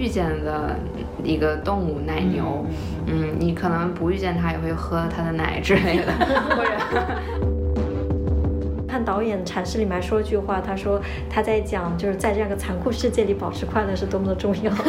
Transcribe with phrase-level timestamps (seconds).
[0.00, 0.74] 遇见的
[1.22, 2.64] 一个动物奶牛，
[3.06, 6.06] 嗯，你可能不遇见它也会喝它的奶之类的，
[6.56, 6.70] 或者。
[8.88, 14.72] 看导演阐释里面说一句话，他说他在讲就是在这样一个残酷世界里保持快乐是多么的重要。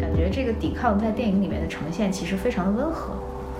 [0.00, 3.12] 感觉这个抵抗在电影里面的呈现其实非常的温和。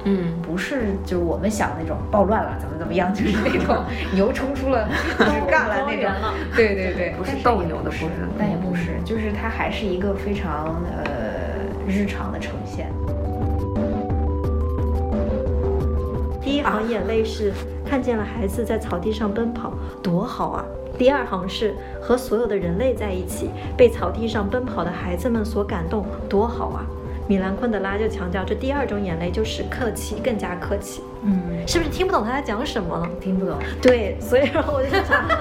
[0.09, 3.84] 嗯，不是，就是我们想那种暴乱了，怎么怎么样，就是那种
[4.15, 4.88] 牛冲出了，
[5.19, 6.10] 就是干了那种。
[6.54, 11.02] 对对对，不是斗牛的故事，但也不是，就是它还是一个非常呃
[11.88, 12.88] 日常的呈现。
[16.41, 17.52] 第一行眼泪是
[17.85, 20.65] 看见了孩子在草地上奔跑，多好啊！
[20.96, 26.87] 第二行是和所有的人类在一起，被草地上奔跑的孩子们所感动，多好啊！
[27.29, 31.02] 米兰昆德拉就强调，这第二种眼泪就是客气，更加客气。
[31.24, 33.09] 嗯，是不是听不懂他在讲什么呢？
[33.21, 33.59] 听不懂。
[33.82, 35.27] 对，所以说我就想。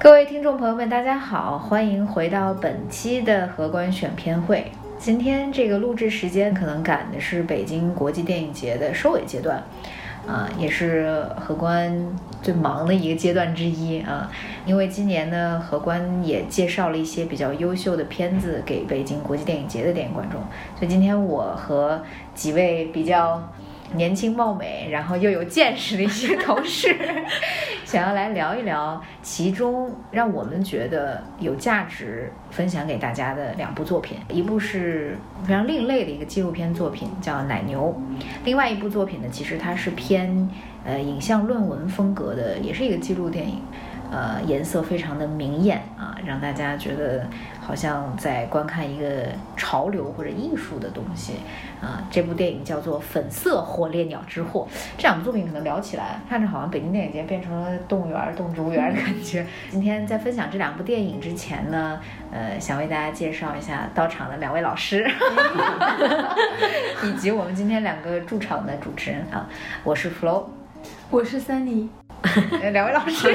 [0.00, 4.72] 各位听众朋友们，大家好，欢迎回到本期的荷官选片会。
[4.98, 9.62] 今天这个录制时间可能赶的是北京国际电影节的收尾阶段。
[10.26, 12.06] 啊，也是荷官
[12.42, 14.30] 最忙的一个阶段之一啊，
[14.66, 20.40] 因为今年呢，荷官也介绍了一些比较优秀的片子给北京国际电影节的电影观众，
[20.78, 22.02] 所以今天我和
[22.34, 23.42] 几位比较。
[23.94, 26.96] 年轻貌美，然后又有见识的一些同事，
[27.84, 34.18] 想要来聊一聊其中让我们觉得有价值分享给大家的两部作品。
[34.28, 37.94] 一部是非常另类的一个纪录片作品，叫《奶牛》；
[38.44, 40.48] 另外一部作品呢，其实它是偏
[40.84, 43.60] 呃影像论文风格的，也是一个纪录电影。
[44.12, 47.24] 呃，颜色非常的明艳啊，让大家觉得
[47.70, 51.34] 好像在观看一个潮流或者艺术的东西
[51.80, 52.02] 啊。
[52.10, 54.66] 这部电影叫做《粉色火烈鸟之祸》。
[54.98, 59.46] 这两部作品可能聊起来，看着好像北京电影节变成了动物园、动植物园的感觉。
[59.70, 62.00] 今天在分享这两部电影之前呢，
[62.32, 65.08] 呃，想为大家介绍一下到场的两位老师，
[67.06, 69.48] 以及我们今天两个驻场的主持人啊。
[69.84, 70.46] 我是 Flo，
[71.08, 71.86] 我是 Sunny。
[72.72, 73.34] 两位老师，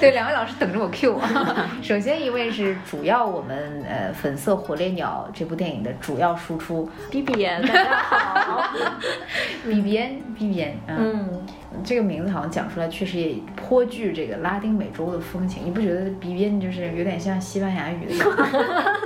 [0.00, 1.70] 对，两位老师等着我 Q 啊。
[1.82, 8.74] 首先一位是主要我们呃《粉色火烈鸟》这部电影的主要输出，B B N，大家好
[9.64, 11.46] ，B B N，B B N，嗯，
[11.84, 18.24] 这个名字好像讲出来确实也颇具这个拉丁美洲的风情，你不觉得 B B N 就是有点像西班牙语的？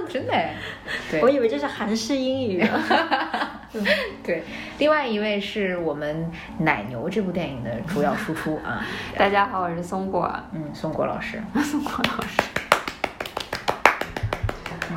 [0.08, 0.32] 真的，
[1.10, 2.64] 对，我以为这是韩式英语。
[4.22, 4.42] 对，
[4.78, 6.30] 另外一位是我们
[6.62, 8.84] 《奶牛》这部电影的主要输出啊。
[9.16, 12.40] 大家好，我是松果，嗯，松果老师， 松果老师。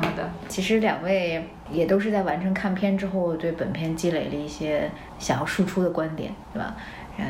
[0.16, 6.74] 的，其实两位也都是在完成看片之后，对本片积累了一些想要输出的观点，对吧？
[7.18, 7.24] 呃，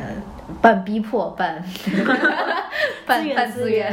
[0.61, 1.65] 半逼迫，半
[3.07, 3.93] 半半自愿，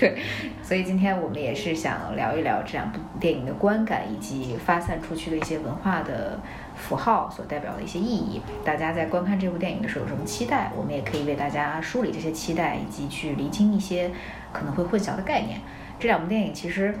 [0.00, 0.18] 对。
[0.62, 6.38] 所以今天我们也是想聊一聊这两部电影的观感，以及发散出去的一些文化的
[6.78, 8.40] 符号所代表的一些意义。
[8.64, 10.72] 大家在观看这部电影的时候有什么期待？
[10.76, 14.10] 我们也可以为大家梳理这些期待，以及去厘清一些
[14.52, 15.60] 可能会混淆的概念。
[15.98, 16.94] 这两部电影其实。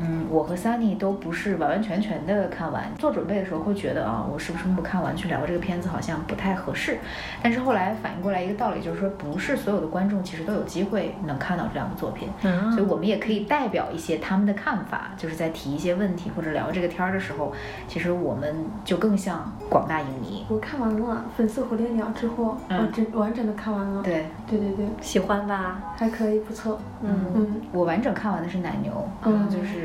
[0.00, 6.98] 嗯，我和 Sunny 都不是完完全全的看完，做准备的时候会觉得啊，我是不是不看完去聊这个片子好像不太合适。
[7.42, 12.28] 但是后来反应过来一个道理，就是说不是所有的观众其实都有机会能看到这两部作品，
[12.72, 17.52] 所以我们也可以代表一些他们的看法，就是在提一些问题或者聊这个天儿的时候，
[17.86, 18.54] 其实我们
[18.84, 20.44] 就更像广大影迷。
[20.48, 24.02] 我看完了《粉色火烈鸟》之后，我整完整的看完了。
[24.02, 25.80] 对对对对，喜欢吧？
[25.96, 26.80] 还可以，不错。
[27.02, 28.92] 嗯嗯，我完整看完的是《奶牛》，
[29.24, 29.83] 嗯，就是。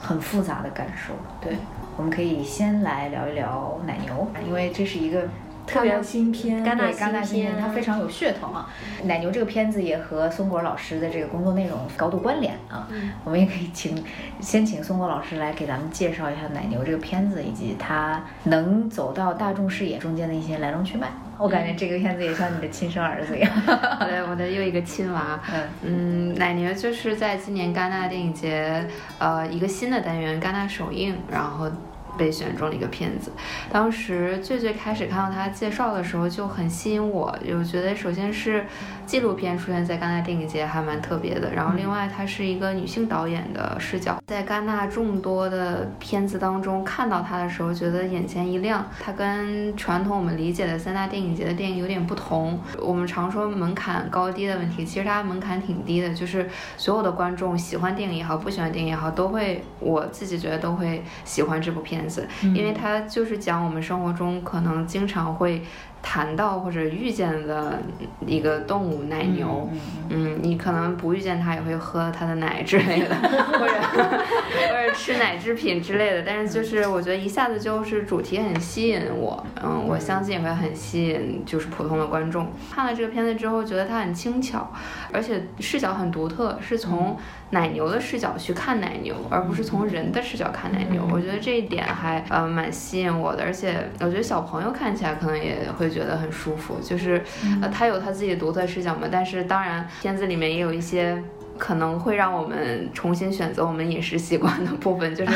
[0.00, 1.56] 很复杂的感受，对，
[1.96, 5.28] 我们可以先来聊一聊奶牛，因为这是一个
[5.66, 6.74] 特别新片，戛
[7.10, 8.70] 纳新片，它非常有噱头啊。
[9.04, 12.88] 奶牛这个片子也和松果老师的这个工作内容高度关联啊。
[13.24, 14.02] 我们也可以请
[14.40, 21.08] 先请松果老师来给咱们介绍一下奶牛这个片子，以及它能走到大众视野中间的一些来龙去脉。
[21.38, 23.50] 我感觉这个片子也像你的亲生儿子一样。
[24.00, 25.40] 对，我的又一个亲娃。
[25.82, 28.84] 嗯嗯，奶牛就是在今年戛纳电影节，
[29.18, 31.70] 呃，一个新的单元戛纳首映，然后。
[32.18, 33.30] 被选中了一个片子，
[33.70, 38.66] 当时最最开始看到他介绍的时候就很吸引我，我觉得首先是
[39.06, 48.84] 纪录片出现在戛纳电影节还蛮特别的，然后另外它是一个女性导演的视角，在戛纳众多的片子当中看到它的时候，觉得眼前一亮。
[49.00, 52.58] 它跟传统我们理解的三大电影节的电影有点不同。
[52.80, 62.07] 我们常说门槛高低的问题，其实它门槛挺低的，就是所有的观众喜欢电影也好，不喜欢电影也好，都会我自己觉得都会喜欢这部片子。
[62.54, 65.62] 因为它就是讲我们生活中可能经常会。
[66.02, 67.78] 谈到或者遇见的
[68.26, 69.68] 一个动物奶牛，
[70.08, 73.14] 嗯，你可能不遇见它也会喝它的奶之类的，
[73.58, 76.22] 或者或者吃奶制品之类的。
[76.22, 82.46] 但是就是我觉得一下子就是主题很吸引我，嗯，我相信也会很吸引就是普通的观众。
[82.72, 84.72] 看了这个片子之后，觉得它很轻巧，
[85.12, 87.16] 而且视角很独特，是从
[87.50, 91.02] 奶牛的视角去看奶牛，而不是从人的视角看奶牛。
[91.12, 95.87] 我觉得这一点还呃蛮吸引我的，而且我觉得小朋友看起来可能也会。
[95.90, 97.22] 觉得很舒服，就是
[97.62, 99.08] 呃，他有他自己的独特视角嘛。
[99.10, 101.22] 但是当然，片子里面也有一些
[101.58, 105.14] 可能会让我们重新选择我们饮食习惯的部分。
[105.14, 105.32] 就是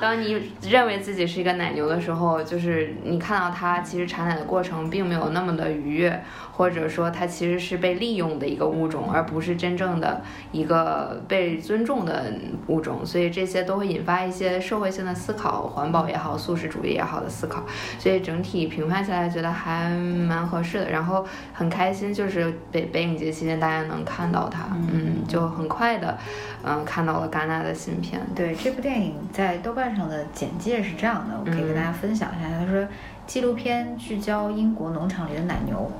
[0.00, 6.22] 当你认为自己是一个奶牛的时候，就是你看到它其实产奶的过程并没有那么的愉悦。
[6.56, 10.22] 或者说它其实是被利用的一个物种，而不是真正的
[10.52, 12.32] 一个被尊重的
[12.68, 17.64] 物种，所以这些都会引发一些社会性的思考，环保也好，素食主义也好的思考。
[17.98, 20.88] 所以整体评判下来，觉得还蛮合适的。
[20.88, 26.18] 然后很开心，就是北北影节期间大家能看到它，嗯，就很快的，
[26.62, 28.20] 嗯，看到了戛纳的新片。
[28.34, 32.48] 对这部电影在豆瓣上的简介是这样的，我可以跟大家分享一下。
[32.58, 32.86] 他说，
[33.26, 35.90] 纪录片聚焦英国农场里的奶牛。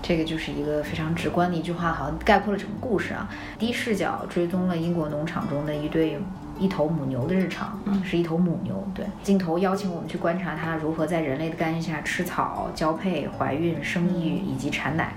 [0.00, 3.28] 这个就是一个非常直观的一句话，好像概括了整个故事啊。
[3.58, 6.16] 低视角追踪了英国农场中的一对
[6.56, 8.86] 一头母牛的日常，是一头母牛。
[8.94, 15.14] 对，镜头邀请我们去观察它如何在人类的干预下吃草、交配、怀孕、生育以及产奶。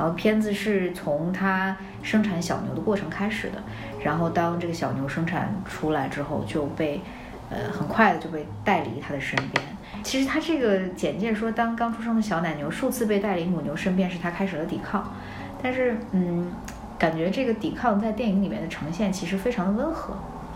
[0.00, 3.62] 然后片子是从它生产小牛的过程开始的，
[4.02, 7.02] 然后当这个小牛生产出来之后，就被
[7.50, 9.62] 呃很快的就被带离它的身边。
[10.02, 15.12] 其实他这个简介说，当刚出生的小奶牛数次被带离母牛身边是，他开始了抵抗。
[15.62, 16.50] 但是，嗯，
[16.98, 20.14] 感觉这个抵抗在电影里面的呈现其实非常的温和。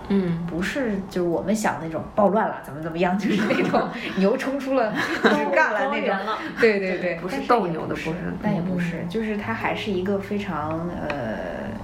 [0.09, 4.93] 嗯，不是就是我们想那种暴乱了，怎么怎么样，就是那种 牛冲出了
[5.23, 6.17] 就是干了那种。
[6.61, 8.13] 对对对，不是斗牛的，不是，
[8.43, 11.37] 但也不是，就是它还是一个非常呃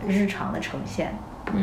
[0.07, 1.15] 日常的呈现。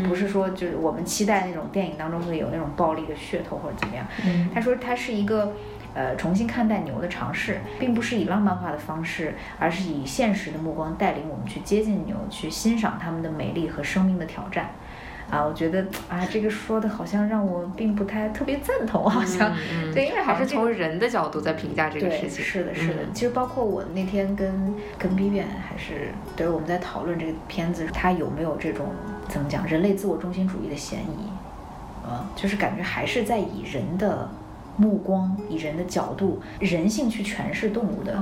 [0.08, 4.06] 不是说就是我们期待那种电影当中会有那种暴力的噱头或者怎么样。
[4.54, 5.54] 他说它是一个。
[5.94, 14.70] 呃，重新看待牛的尝试，并不是以浪漫化的方式，而是以现实的目光带领我们去接近牛，去欣赏它们的美丽和生命的挑战。
[15.30, 19.54] 啊，我觉得啊，这个说的好像让我并不太特别赞同，好像
[19.94, 22.44] 对，因为还是从人的角度在评价这个事情。
[22.44, 23.00] 是的，是的。
[23.14, 28.88] 其实包括我那天跟跟 B B 还是对我们在讨论这个片子，它有没有这种
[29.28, 31.30] 怎么讲人类自我中心主义的嫌疑？
[32.08, 34.30] 嗯，就是感觉还是在以人的。
[34.80, 38.16] 目光以人的角度、人性去诠释动物的，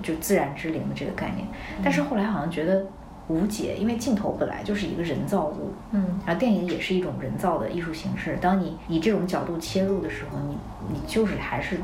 [0.00, 1.44] 就自然之灵的这个概念。
[1.82, 2.86] 但是后来好像觉得
[3.28, 8.36] 无解，因为镜头本来就是一个人造物，嗯，然后电影也是一种人造的艺术形式。
[8.40, 10.56] 当你以这种角度切入的时候，你
[10.88, 11.78] 你就是还是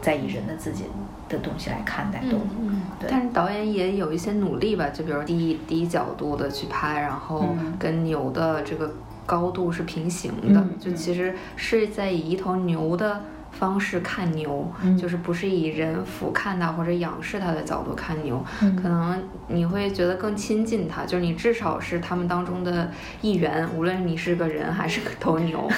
[0.00, 0.84] 在以人的自己
[1.28, 2.46] 的东西来看待动物。
[2.60, 3.08] 嗯，对。
[3.10, 7.44] 但是导演也有一些努力吧，就比如低低角度的去拍，然后
[7.78, 8.90] 跟牛的这个
[9.26, 13.20] 高度是平行的，就其实是在以一头牛的。
[13.58, 14.70] 方式看牛，
[15.00, 25.68] 就是不是以人俯瞰它或者仰视它的角度看牛，可能你会觉得更亲近它，就是你至少是他们当中的一员，无论你是个人还是个头牛。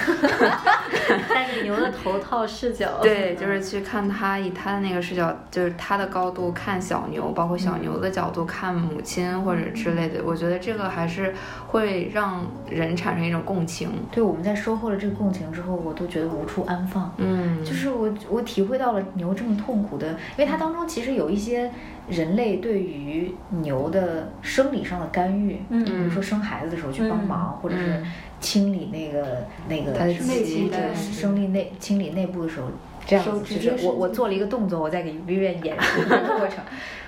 [1.28, 11.32] 戴着牛的头套视角，对，就是去看它以它的那个视角，就是它的高度看小牛，包括小牛的角度看母亲或者之类的，我觉得这个还是
[11.68, 13.90] 会让人产生一种共情。
[14.10, 17.12] 对，我们在收获了这个共情之后，我都觉得无处安放。
[17.18, 17.64] 嗯。
[17.66, 21.70] 就是我，我体会到了牛这么痛苦的，因为它当中其实有一些
[22.08, 28.02] 人类对于牛的生理上的干预，嗯，比如说生孩子的时候去帮忙，或者是
[28.40, 32.68] 清理那个那个内部的生理内清理内部的时候，
[33.06, 36.62] 这样子就是我我做了一个动作，我在给 Vivian 演 示这个过程，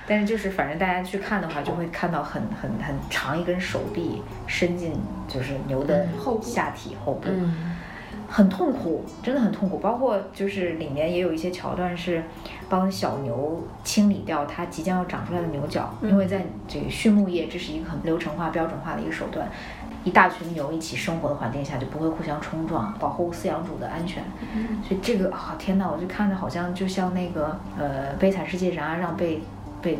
[0.07, 4.93] 但是就是反正大家去看的话，就会看到很很很长一根手臂伸进
[5.27, 6.07] 就是牛的
[6.41, 7.29] 下体后部。
[8.29, 9.77] 很痛苦，真的很痛苦。
[9.79, 12.23] 包括就是里面也有一些桥段是
[12.69, 19.49] 帮小牛清理掉它即将要长出来的牛角，因为在这个畜牧业，这是一个很流程化、标准化的一个手段。
[20.05, 24.23] 一大群牛一起生活的环境下，就不会互相冲撞，保护饲养主的安全。
[24.87, 29.41] 所以这个啊，天哪，我就看着好像就像那个呃《悲惨世界》啥让被
[29.81, 29.99] 被。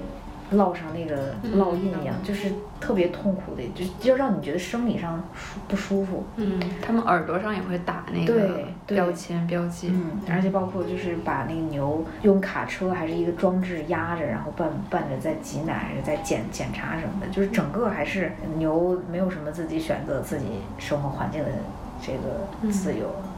[0.53, 6.23] 烙上那个烙印一样，就是特别痛苦的，就就让你觉得生理上舒不舒服。
[6.37, 9.89] 嗯，他们耳朵上也会打那个标签标记。
[9.89, 20.45] 嗯，而且包括就是把那个牛用卡车还是一个装置压着，然后伴伴着在挤奶还是、在检检查什么的，就是整个还是牛没有什么自己选择自己
[20.77, 21.49] 生活环境的
[22.01, 23.05] 这个自由。
[23.23, 23.28] 嗯，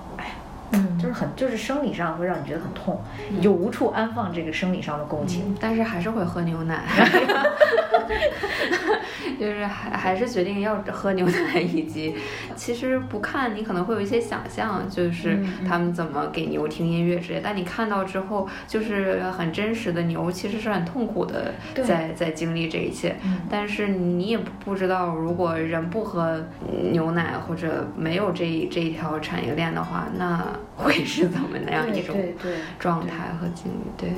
[0.99, 6.83] 就是很，就是生理上会让你觉得很痛，你就无处安放这个生理上的共情，但是还是会喝牛奶，
[9.39, 12.15] 就是还还是决定要喝牛奶，以及
[12.55, 21.53] 其实不看你可能会有一些想象，就是他们怎么给牛听音乐之类，但你看到之后，就是很真实的牛其实是很痛苦的，
[21.83, 23.15] 在在经历这一切，
[23.49, 26.43] 但是你也不知道，如果人不喝
[26.91, 30.45] 牛奶或者没有这这一条产业链的话，那。
[30.73, 32.15] 会是怎么那样一种
[32.79, 33.85] 状态和经历？
[33.95, 34.09] 对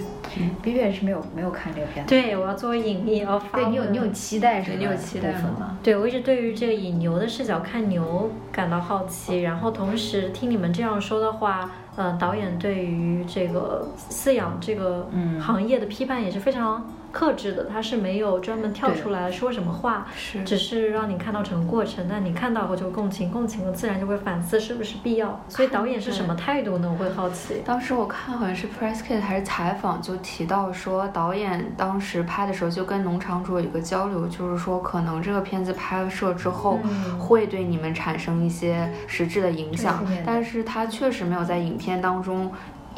[0.62, 2.09] ，B B 也是没有没有看这个片子。
[2.09, 5.78] 对，我要作为影迷，要对你有你有期待是你有期待吗？
[5.84, 15.10] 对，我一直对于这个以牛的视角看牛感到好奇，然后同时听你们这样说的话，呃，导演对于这个饲养这个
[15.42, 16.86] 行业的批判也是非常。
[17.13, 22.05] 克制的，他是没有专门跳出来说什么话，是只是让你看到整个过程。
[22.10, 25.39] 但你看到后就共情，共情了自然就会反思是不是必要。
[25.48, 26.89] 所以导演是什么态度呢？
[26.91, 27.62] 我会好奇。
[27.63, 36.79] 当时我看好像是 press kit 还是采访，就提到说导演当时拍的时候就跟农场主有一个交流，就是说可能这个片子拍摄之后
[37.20, 42.51] 会对你们产生一些实质的影响，但是他确实没有在影片当中。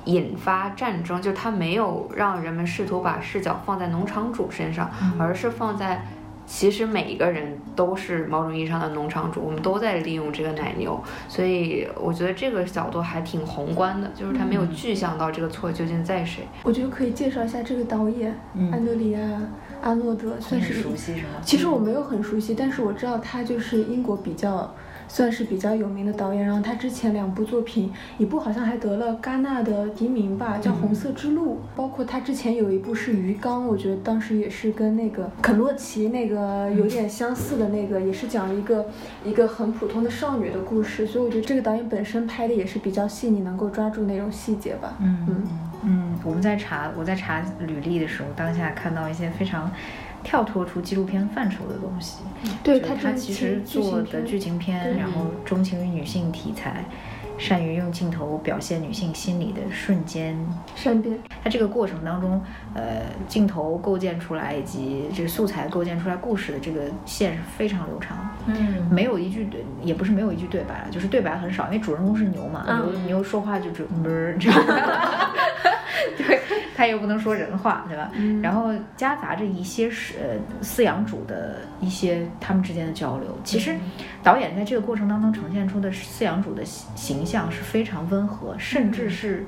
[0.05, 6.05] 引发战争，就是他没有让人们试图把视角放在农场主身上，而是放在
[6.45, 16.47] 其实每一个人都是某种意义上的农场主，我们都在利用这个奶牛，所以我觉得这个角度还挺宏观的，就是他没有具象到这个错究竟在谁。
[16.63, 18.37] 我觉得可以介绍一下这个导演
[18.71, 19.19] 安德里亚
[19.81, 21.29] 阿诺德，算是熟悉是吗？
[21.41, 24.71] 其实我没有很熟悉，但是我知道他就是英国比较。
[25.07, 38.85] 算是比较有名的导演，然后他之前两部作品，一部好像还得了戛纳的提名吧，叫《红色之路》，包括他之前有一部是《鱼缸》，我觉得当时也是跟那个肯洛奇那个有点相似的那个，也是讲一个
[39.23, 44.95] 一个很普通的少女的故事，所以我觉得这个导演本身拍的也是比较细腻，能够抓住那种细节吧。
[44.99, 45.43] 嗯嗯
[45.83, 49.71] 嗯，我们在查我在查履历的时候，当下看到一些非常。
[50.25, 52.17] 跳脱出纪录片范畴的东西，
[52.63, 56.83] 对他他其实做的剧情片，然后钟情于女性题材，
[57.37, 60.35] 善于用镜头表现女性心理的瞬间。
[60.75, 61.17] 善变。
[61.43, 62.41] 他这个过程当中，
[62.73, 74.35] 呃，镜头构建出来以及这个素材构建出来故事的这个线是非常流畅，嗯，没有一句对，也不是没有一句对白了，就是对白很少，因为主人公是牛嘛，牛牛说话就只哞，
[76.17, 76.34] 对。
[76.75, 78.11] 他又不能说人话，对吧？
[78.43, 83.27] 然后夹杂着一些是呃饲养主的一些他们之间的交流。
[83.45, 83.73] 其实
[84.21, 89.45] 导演在这个过程当中呈现出的饲养主的形象是非常温和，甚至是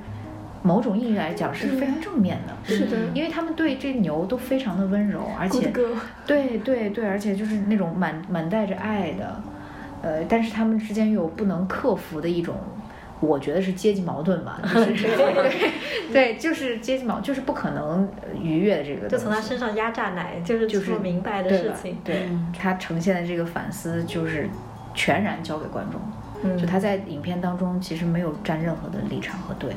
[0.64, 2.56] 某种意义来讲是非常正面的。
[2.64, 5.70] 是的，因为他们对这牛都非常的温柔，而且
[6.26, 9.44] 对对对，而且就是那种满满带着爱的，
[10.02, 12.56] 呃，但是他们之间又有不能克服的一种。
[13.20, 15.08] 我觉得是阶级矛盾吧， 就是
[16.14, 18.08] 对，就是阶级矛，就是不可能
[18.42, 19.08] 逾越这个。
[19.08, 21.98] 就从他身上压榨奶，就是就是明白的事情。
[22.04, 24.48] 对他呈现的这个反思，就是
[24.94, 26.00] 全然交给观众。
[26.56, 29.72] 就他在影片当中其实没有站任何的立场和对，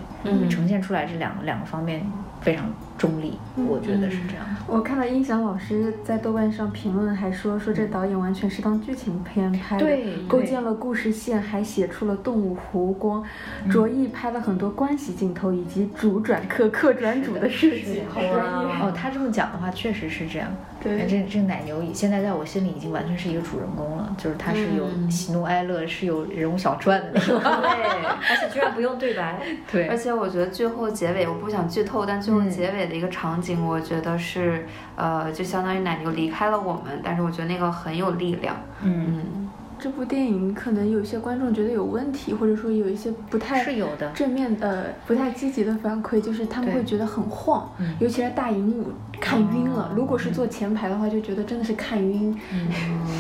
[0.51, 2.05] 呈现出来这两两个方面
[2.43, 2.71] 非常。
[2.99, 4.45] 中立，我觉得是这样。
[4.67, 9.87] 我看到音响老师在豆瓣上评论，还说说这导演完全是当剧情片拍的，
[10.29, 13.25] 构建了故事线，还写出了动物湖光，
[13.71, 18.03] 着意拍了很多关系镜头以及主转客、客转主的设计。
[18.15, 20.49] 哦，他这么讲的话，确实是这样。
[20.83, 27.39] 对，这这奶牛已现在在我心里已经完全是一个主人公了，就是他是有喜怒哀乐，是有人物小传的那种。
[27.41, 29.39] 对，而且居然不用对白。
[29.71, 32.90] 对，而且我觉得最后结尾，我不想剧透，但最后结尾。
[32.91, 34.67] 的一个场景，我觉得是，
[34.97, 38.55] 呃，就相当于奶牛离开了我们，但是我觉得那个很有力量。
[38.83, 39.49] 嗯
[39.81, 49.85] 这部电影可能有些观众觉得有问题，或者说有一些不太是有的正面呃不太积极的反馈，就是他们会觉得很晃，嗯尤其是大荧幕看晕了。
[49.85, 52.69] 哦如果是坐前排的话，就觉得真的是看晕，嗯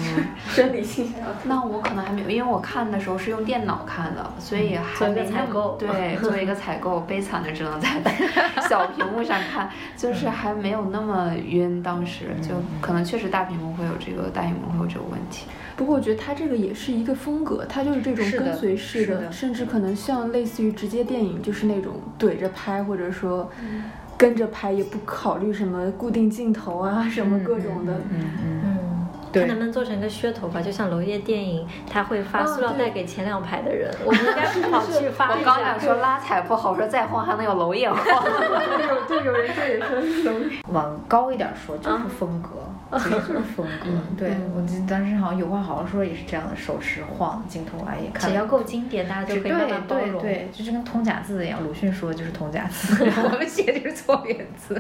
[0.48, 7.88] 生理性上要那我可能还没有，因为我看的时候是用电脑看的，所以还做一个没购对， 作为一个采购，悲惨的只能在
[8.68, 11.82] 小屏幕上看，就是还没有那么晕。
[11.82, 15.46] 当时就可能确实大屏幕会有这个大荧幕会有这个问题。
[15.76, 23.50] 不过我觉得他这个也是一个风格，它就是这种跟随式是的甚至可能像类似于直接电影，就是那种怼着拍，或者说
[24.18, 27.94] 跟着拍，也不考虑什么固定镜头啊，什么各种的。
[28.10, 35.80] 嗯嗯，嗯，对看能不能做成一个噱头吧，就像娄烨电影，他会发哦塑料袋给前两排的人，我们应该 跑去发我刚想。
[35.80, 37.96] 说拉踩不好，说再晃还能有娄烨晃。
[38.04, 40.36] 有对有人说也说是龙
[40.72, 42.48] 往高一点说就是风格，
[43.56, 43.90] 风格。
[44.16, 48.28] 对我记得当时好像有话好好说也是这样的，手持晃镜头来也看。
[48.28, 50.20] 只要够经典，大家就可以慢慢包容。
[50.20, 54.74] 对对，就是跟通假字一样，鲁迅说的就是通假字， 我们写的就是错别字。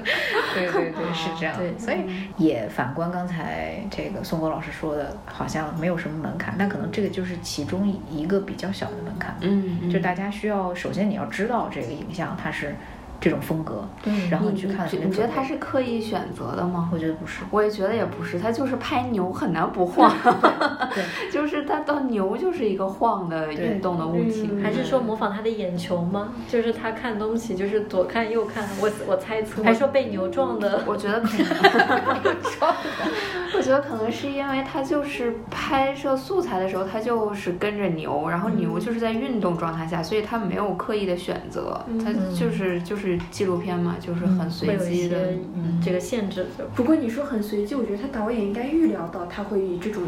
[0.54, 1.56] 对对对，是这样。
[1.56, 2.04] 对所以
[2.36, 9.36] 也反观刚才这个宋国老师说的，好像没有什么门槛，但可能这个就是其中一个比较小的门槛。
[9.40, 12.74] 嗯就大家需要首先你要知道这个影像它是
[13.20, 13.86] 这种风格，
[14.30, 16.88] 然后你去看你你觉得他是刻意选择的吗？
[16.92, 17.42] 我觉得不是。
[17.50, 20.10] 我也觉得也不是，他就是拍牛很难不晃，
[20.94, 26.32] 对， 就是他到牛就是一个晃的运动的物体，嗯还是说模仿他的眼球吗？
[26.48, 30.82] 就是他看东西就是左看右看，我我猜测，还说被牛撞的。
[30.86, 32.74] 我觉得可能撞，
[33.56, 45.32] 我觉得可能是因为他就是拍摄素材的时候，他就是跟着牛，然后牛就是在运动状态下，所以他没有刻意的选择，他就是就是纪录片嘛，就是很随机的。
[45.54, 46.66] 嗯这个限制的。
[46.74, 50.02] 不过你说很随机，我觉得他导演应该预料到他会以这种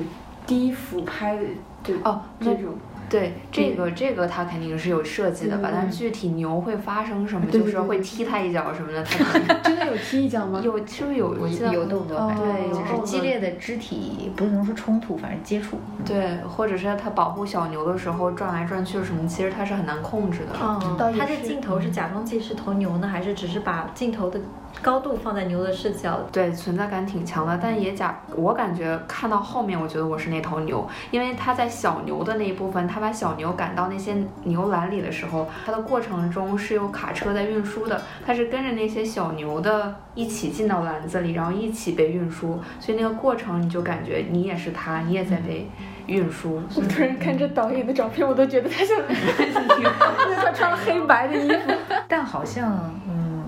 [0.47, 1.43] 低俯拍的
[1.83, 2.75] 这哦这种。
[3.13, 10.61] 对，这个这个他肯定是有设计的吧，但具体牛会发生什么，就是会踢他一脚什么的，他 真的有踢一脚吗？
[10.65, 15.77] 有是不是有我记得有动作，哦对就是激烈的肢体，不能说冲突，反正接触。
[16.07, 20.59] 对，或者是他保护小牛的时候转来转去什么，其实他是很难控制的。
[20.59, 24.41] 哦倒也他这镜头是假装自己是头牛呢，还是只是把镜头的
[24.81, 26.19] 高度放在牛的视角？
[26.33, 45.69] 对，存在感挺强的，但也假，我感觉看到后面，我觉得我是那头牛，因为他在小牛的那一部分，他把小牛赶到那些牛栏里的时候，它的过程中是有卡车在运输的，它是跟着那些小牛的一起进到篮子里，然后一起被运输，所以那个过程你就感觉你也是它，你也在被
[46.07, 46.63] 运输。
[46.77, 51.73] 我突然看这导演的照片，我都觉得他像，因为他穿了黑白的衣服。
[52.07, 53.43] 但好像，嗯，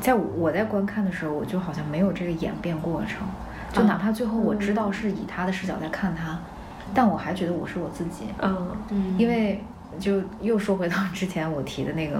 [0.00, 3.26] 在我在观看的时候，我就好像没有这个演变过程，
[3.72, 6.38] 就哪怕最后我知道是以他的视角在看他，
[6.94, 9.14] 但我还觉得我是我自己，嗯，嗯。
[9.18, 9.62] 因为
[9.98, 12.18] 就又说回到之前我提的那个。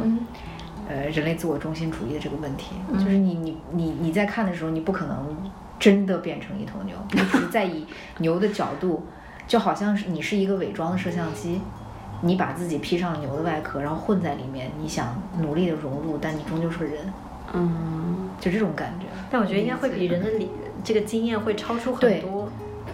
[0.89, 5.37] 呃，人类自我中心主义的这个问题，就是你你你你在看的时候，你不可能
[5.79, 7.87] 真的变成一头牛， 你只是在以
[8.19, 9.05] 牛的角度，
[9.47, 11.61] 就好像是你是一个伪装的摄像机，
[12.23, 17.13] 你把自己披上了牛的外壳，然后混在里面，你想努力的融入，但你终究是个人，
[17.53, 19.07] 嗯，就这种感觉。
[19.31, 20.51] 但我觉得应该会比人的理
[20.83, 22.40] 这个经验会超出很对多。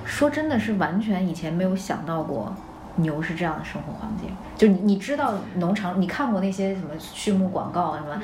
[0.06, 2.54] 说真的是完全以前没有想到过。
[2.98, 8.18] 牛是这样的生活环境，就你你知道农场，你看过那些什么畜牧广告啊什么，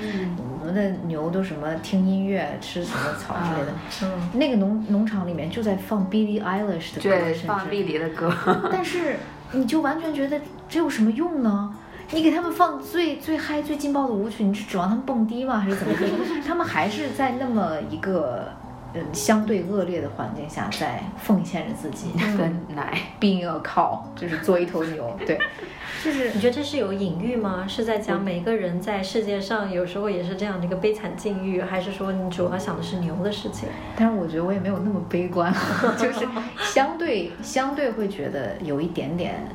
[0.63, 8.35] 我们的牛都什么听音乐、吃什么草之类的，嗯，那个农农场里面就在放 Billie Eilish 的歌，对，放碧梨的歌，
[8.73, 9.17] 但是
[9.53, 10.41] 你就完全觉得
[10.71, 11.75] 这有什么用呢？
[12.11, 15.59] 你给他们放最最嗨、最劲爆的舞曲，你是指望他们蹦迪吗？
[15.59, 16.07] 还是怎么地？
[16.49, 18.49] 他们还是在那么一个
[18.95, 22.99] 嗯相对恶劣的环境下，在奉献着自己分奶。
[23.21, 25.17] ，being a cow，就是做一头牛。
[25.27, 25.39] 对，
[26.05, 27.65] 就是你觉得这是有隐喻吗？
[27.69, 33.69] 是在讲每个人在世界上有时候也是这样的一个悲惨境遇，还是说你主要想的是牛的事情？
[33.97, 35.53] 但是我觉得我也没有那么悲观，
[35.97, 36.27] 就是
[36.73, 39.47] 相对相对会觉得有一点点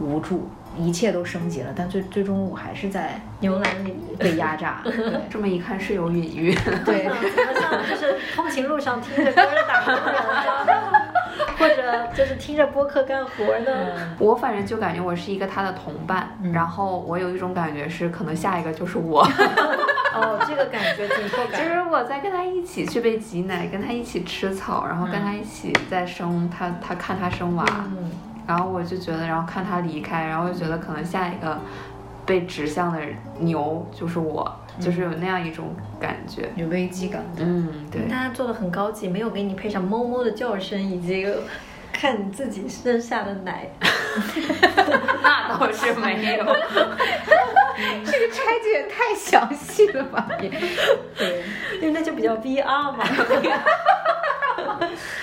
[0.00, 3.94] 无助，一切都升级了，但最最终我还是在牛栏里。
[4.18, 4.80] 被压榨。
[4.84, 4.92] 对
[5.28, 6.54] 这么一看是有隐喻。
[6.84, 10.74] 对， 怎么像就是通勤路上听着歌儿打工人，
[11.58, 14.16] 或者就是听着播客干活呢？
[14.18, 19.22] 我反正就感觉我是一个他的同伴，然后我有一种感觉是，可能下一个就是我，
[20.14, 21.64] 哦，这个感觉紧迫就感。
[21.64, 28.10] 是我在跟他一起去被挤奶，跟他一起吃草，然后跟他一起在生他他看他生娃，嗯，
[28.46, 31.58] 然后我就觉得，然后看他离开，然后就觉得可能下一个
[32.26, 33.00] 被指向的
[33.38, 36.48] 牛就是我，就是有那样一种感觉。
[36.56, 37.22] 有危机感。
[37.38, 38.02] 嗯，对。
[38.02, 41.26] 大家做的很高级，没有给你配上哞哞的叫声以及
[41.92, 43.68] 看你自己身下的奶。
[45.22, 46.44] 那倒是没有。
[48.04, 50.28] 这个拆解也太详细了吧？
[50.40, 50.48] 也
[51.16, 51.42] 对，
[51.80, 52.98] 因为那就比较 VR 嘛。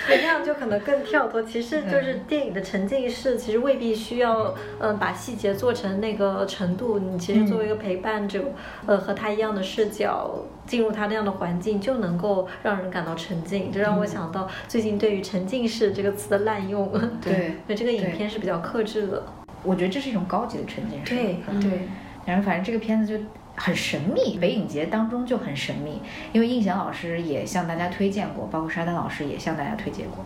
[0.06, 1.42] 对，那样就可能更跳脱。
[1.42, 6.98] 其实就是电影的沉浸式，其实未必需要，嗯，把细节做成那个程度。
[6.98, 8.42] 你其实作为一个陪伴者，
[8.86, 13.70] 呃，和他一样的视角，进入他那样的环境，就能够让人感到沉浸。
[13.72, 16.90] 这让我想到最近对于沉浸式这个词的滥用。
[17.20, 19.22] 对， 对，这个影片是比较克制的。
[19.62, 21.14] 我觉得这是一种高级的沉浸式。
[21.14, 21.88] 对对。
[22.24, 23.24] 然后反正这个片子就
[23.64, 30.24] 很神秘，北影节当中就很神秘，因为印象老师也向大家推荐过，包括沙丹老师也向大家推荐过，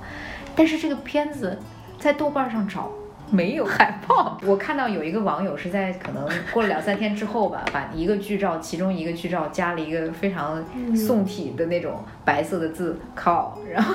[0.54, 1.58] 但是这个片子
[1.98, 2.90] 在豆瓣上找
[3.30, 4.38] 没有海报。
[4.46, 10.64] 我看到有一个网友是在可能过了两三天之后吧，把一个剧照，其中一个剧照加了一个非常
[10.96, 13.94] 宋体的那种白色的字“靠”，然后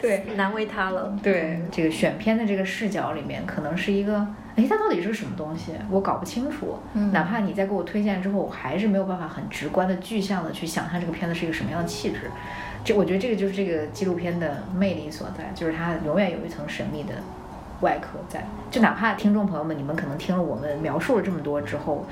[0.00, 1.14] 对 对，难为他了。
[1.22, 4.26] 对这个选片的这个视角里面，可能是一个。
[4.56, 5.72] 哎，它到底是个什么东西？
[5.90, 6.78] 我搞不清楚。
[6.94, 12.30] 嗯，哪怕你在给我推荐之后，我还是没有办法很直观的、具象的去想象这个片子是一个什么样的气质。
[12.82, 17.14] 这，我觉得这个就是这个纪录片的魅力所在，就是它永远有一层神秘的
[17.82, 18.46] 外壳在。
[18.70, 22.06] 就哪怕听众朋友们，你们可能听了我们描述了这么多之后。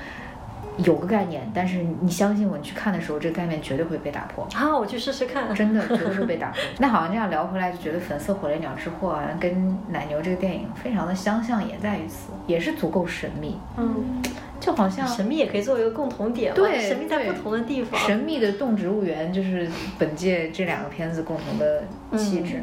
[0.83, 4.45] 有个概念，但是你相信我，你去看的时候，这个概念绝对会被打破。
[4.53, 5.53] 啊，我去试试看。
[5.55, 6.59] 真的，绝对会被打破。
[6.79, 13.57] 那好像这样聊回来，就觉得《粉色火烈鸟之祸》啊，跟奶牛这个电影非常的相像，也在于此，也是足够神秘。
[13.77, 14.21] 嗯，
[14.59, 16.53] 就好像神秘也可以作为一个共同点。
[16.53, 17.99] 对，神秘在不同的地方。
[18.01, 21.83] 神秘的动植物园就是本届这两个片子共同的
[22.17, 22.61] 气质。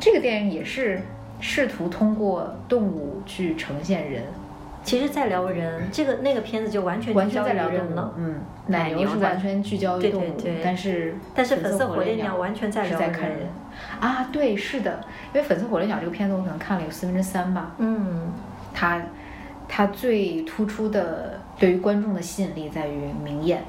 [0.00, 1.00] 这个电影也是
[1.40, 4.24] 试图通过动物去呈现人。
[4.86, 8.14] 其实，在聊人，这个那个片子就完全完全在聊人了。
[8.16, 13.48] 嗯，奶牛是完全聚焦于动物，但是但是粉色火烈鸟完全在在看人。
[13.98, 15.00] 啊，对，是的，
[15.34, 17.72] 因为粉色火烈鸟这个片子，我可能看了有四分之三吧。
[17.78, 18.32] 嗯，
[18.72, 19.02] 它
[19.66, 23.64] 它最突出的对于观众的吸引力在于明艳。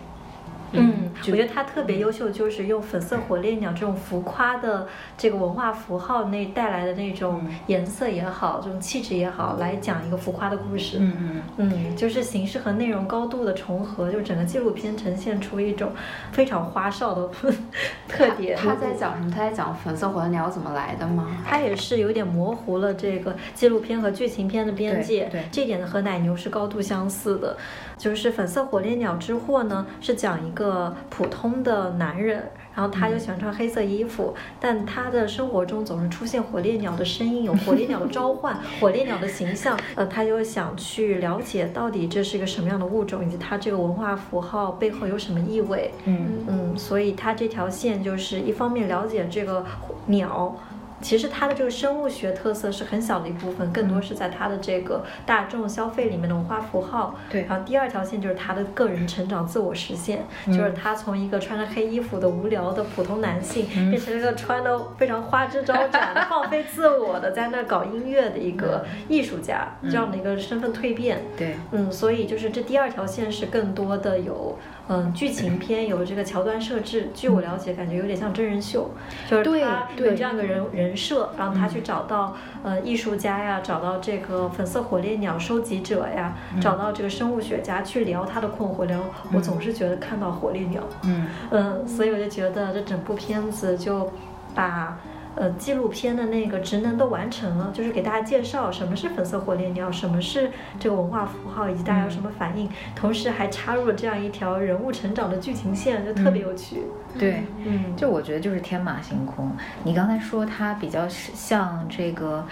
[0.72, 10.98] 嗯，我觉得他特别优秀，就是用粉色火烈鸟这种浮夸的这个文化符号那带来的那种颜色也好，这种气质也好，来讲一个浮夸的故事。
[11.00, 15.92] 嗯嗯嗯，就是形式和内容高度的重合，就整个纪录片呈现出一种
[16.32, 17.30] 非常花哨的
[18.08, 18.58] 特点。
[18.58, 19.32] 他在讲什么？
[19.32, 21.38] 他在讲粉色火烈鸟怎么来的吗？
[21.48, 25.26] 他也是有点模糊了这个纪录片和剧情片的边界。
[25.32, 27.56] 对，这点呢和奶牛是高度相似的。
[27.98, 32.44] 就是粉色火烈鸟之祸呢，是讲一个普通的男人，
[32.76, 45.92] 然后他就喜欢穿黑色衣服，但他的生活中总是出现火烈鸟的声音，有火烈鸟的召唤， 火烈鸟的形象，呃，他就想去了解到底这是一个什么样的物种，以及它这个文化符号背后有什么意味。
[46.06, 49.66] 嗯嗯，所以他这条线就是一方面了解这个
[50.06, 50.56] 鸟。
[51.02, 57.16] 其实它的这个生物学特色是很小的一部分，更多是在它的这个大众消费里面的文化符号。
[57.30, 57.46] 对。
[57.48, 71.22] 然后第二条线就是他的个人成长、自我实现，就是他从一个穿着黑衣服的无聊的普通男性，变成了一个穿的非常花枝招展、放飞自我的在那搞音乐的一个艺术家，这样的一个身份蜕变。
[71.38, 71.56] 对。
[71.72, 74.58] 嗯，所以就是这第二条线是更多的有。
[74.90, 78.90] 嗯，剧情片有这个桥段设置，据我了解，感觉有点像真人秀，
[79.30, 88.86] 就是他有这样一个人人设，然后他去找到呃艺术家呀，找到这个粉色火烈鸟收集者呀，找到这个生物学家去聊他的困惑。
[88.86, 89.00] 聊
[89.34, 91.28] 我总是觉得看到火烈鸟，嗯。
[91.52, 94.12] 嗯，所以我就觉得这整部片子就
[94.56, 94.98] 把。
[95.40, 106.82] 呃，纪录片的那个职能都完成了，就是给大家介绍什么是粉色火烈鸟，什么是这个文化符号，以及大家有什么反应，同时还插入了这样一条人物成长的剧情线，就特别有趣。
[107.20, 109.52] 对，嗯，就我觉得就是天马行空。
[109.84, 112.44] 你刚才说它比较像这个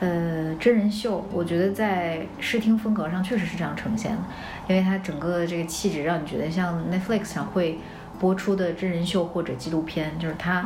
[0.00, 4.18] 呃真人秀，我觉得在视听风格上确实是这样呈现的，
[4.68, 7.78] 因为它整个的这个气质让你觉得像 Netflix 上会。
[8.24, 10.64] 播出的真人秀或者纪录片，就是它，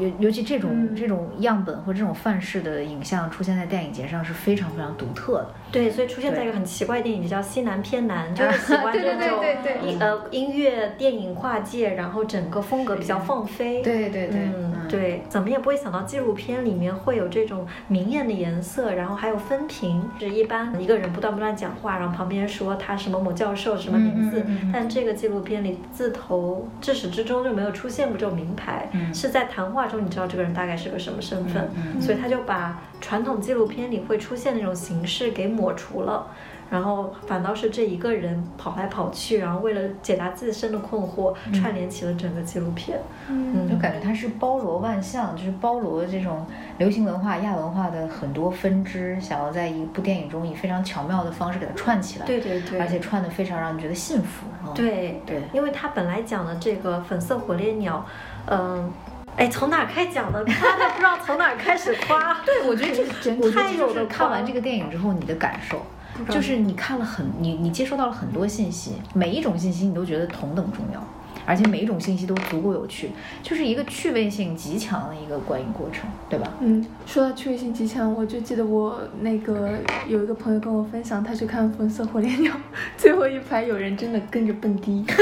[0.00, 5.48] 尤尤其这种这种样本或这种范式的影像出现在电影节上是非常非常独特的。
[5.76, 9.44] 对，所以出现在一个很奇怪的电影节叫西南偏南， 就是喜欢这种
[9.86, 13.82] 音呃音乐电影跨界，然后整个风格比较放飞。
[13.82, 26.66] 对对对，嗯对，怎么也不会想到纪录片里面会有这种明艳的颜色，然后还有分屏，是一般一个人不断不断讲话，然后旁边说他什么某教授什么名字，但这个纪录片里字头。
[26.80, 31.68] 至始至终就没有出现过这种名牌，是在谈话中你知道这个人大概是个什么身份，
[32.00, 36.26] 所以他就把传统纪录片里会出现那种形式给抹除了，
[36.70, 42.98] 然后反倒是这一个人跑来跑去，然后为了解答自身的困惑，串联起了整个纪录片。
[43.28, 46.46] 嗯就感觉它是包罗万象，就是包罗这种
[46.78, 54.46] 流行文化、亚文化的很多分支，想要在一部电影中以非常巧妙的方式给它串起来，对对对，而且串的非常让你觉得幸福。
[54.64, 58.04] 嗯、对对因为他本来讲的这个粉色火烈鸟，
[58.46, 58.88] 嗯、
[59.36, 60.44] 哎，从哪儿开讲的？
[60.44, 62.34] 夸都不知道从哪儿开始夸。
[62.44, 65.84] 对，我觉得这个整体就是看完这个电影之后你的感受。
[66.30, 71.06] 就是你看了很你你接收到了很多信息，每一种信息你都觉得同等重要，
[71.44, 73.10] 而且每一种信息都足够有趣，
[73.42, 76.50] 就是一个趣味性极强的一个观影过程，对吧？
[76.60, 79.74] 嗯，说到趣味性极强，我就记得我那个
[80.08, 82.50] 有一个朋友跟我分享，他去看《粉色火烈鸟》，
[82.96, 85.04] 最后一排有人真的跟着蹦迪。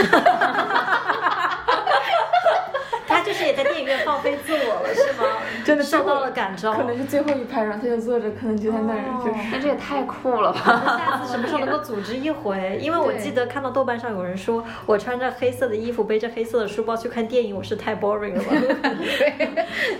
[3.06, 5.24] 他就是也在电影院放飞自我了，是吗？
[5.64, 6.72] 真的受到了感召。
[6.72, 9.36] 可能是最后一排，然后他就坐着，可能就在那儿，就是。
[9.50, 10.98] 那这也太酷了吧！
[10.98, 12.78] 下次什么时候能够组织一回？
[12.80, 18.52] 因为我记得看到豆瓣上有人说，我穿着黑色的衣服，背着黑色的书包去看电影，我是太 boring 了吧？
[18.96, 19.48] 对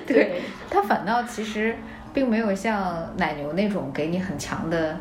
[0.06, 1.76] 对，他反倒其实
[2.12, 4.96] 并没有像奶牛那种给你很强的。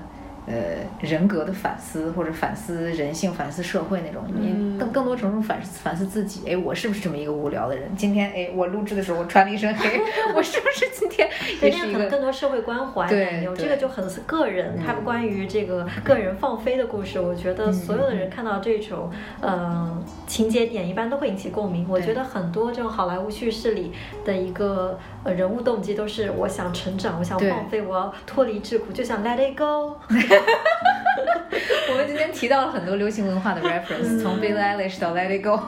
[0.46, 0.54] 呃，
[1.00, 6.42] 人格的反思或者反思人性、反思社会那种，你更更多程度反思反思自己。
[6.46, 7.96] 哎，我是不是这么一个无聊的人？
[7.96, 10.02] 今天哎，我录制的时候我穿了一身黑，
[10.36, 11.30] 我是不是今天
[11.62, 13.08] 也是一个可能更多社会关怀。
[13.08, 21.86] 对有这个就很个人，他们关于这个个人放飞的故事，我觉得所有的人看到这种呃情节点，一般都会引起共鸣。
[21.90, 23.94] 我觉得很多这种好莱坞叙事里
[24.26, 29.96] 的一个呃人物动机都是我想成长，我想放飞，我要脱离桎梏，就想 let it go。
[31.90, 35.60] 我们今天提到了很多流行文化的 reference，从 Billie Eilish 到 Let It Go。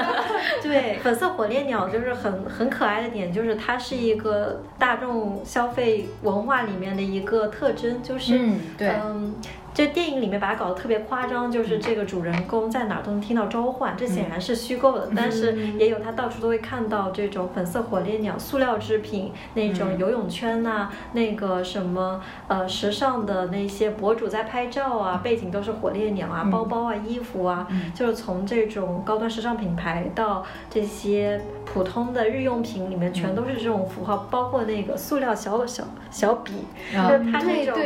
[0.62, 9.34] 对，粉色火烈鸟就是很很可爱的点，就是它是一个大众消费文化里面的一个特征，就是嗯对嗯。
[9.76, 36.64] 这电影里面把它搞得特别夸张，就是这个主人公在哪儿都能听到召唤，这显然是虚构的， 但是也有他到处都会看到这种粉色火烈鸟、塑料制品、那种游泳圈呐、那个什么呃时尚的那些博主在拍照啊，背景都是火烈鸟啊，包包啊、衣服啊，就是从这种高端时尚品牌到这些普通的日用品里面，全都是这种符号，包括那个塑料小小小笔，
[36.96, 37.76] 啊就是它那种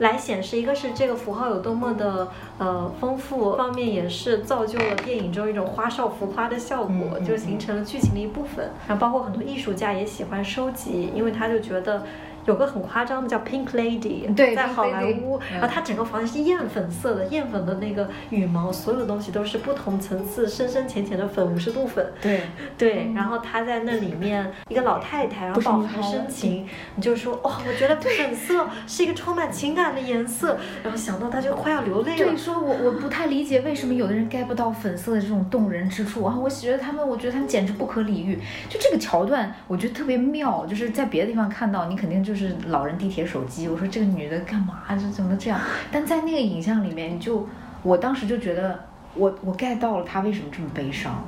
[0.00, 2.28] 来显示，一个是这个符号有多么的
[2.58, 8.70] 呃丰富，方面也是造就了电影中一种花哨浮夸的效果，就形成了剧情的一部分。
[8.88, 12.02] 然后包括很多艺术家也喜欢收集，因为他就觉得。
[12.46, 22.42] 有个很夸张的叫 Pink Lady，对在好莱坞，嗯然后它整个房间是艳粉色的，艳粉的那个羽毛，所有东西都是不同层次、深深浅浅的粉，五十度粉，对，
[22.76, 32.36] 对，然后她在那里面一个老太太，然后饱含深情，你就说哇、我觉得粉色是一个充满情感的颜色，然后想到她就快要流泪了对，。
[32.36, 38.38] 说我我不太理解为什么有的人 get 不到粉色的这种动人之处，啊我觉得他们，我觉得他们简直不可理喻。
[38.68, 43.68] 就这个桥段，我觉得特别妙，就是在别的地方看到，你肯定就是老人地铁手机。
[43.68, 44.82] 我说这个女的干嘛？
[44.88, 45.60] 这怎么这样？
[45.90, 47.48] 但在那个影像里面，你就
[47.82, 48.78] 我当时就觉得，
[49.14, 51.24] 我我 get 到了她为什么这么悲伤。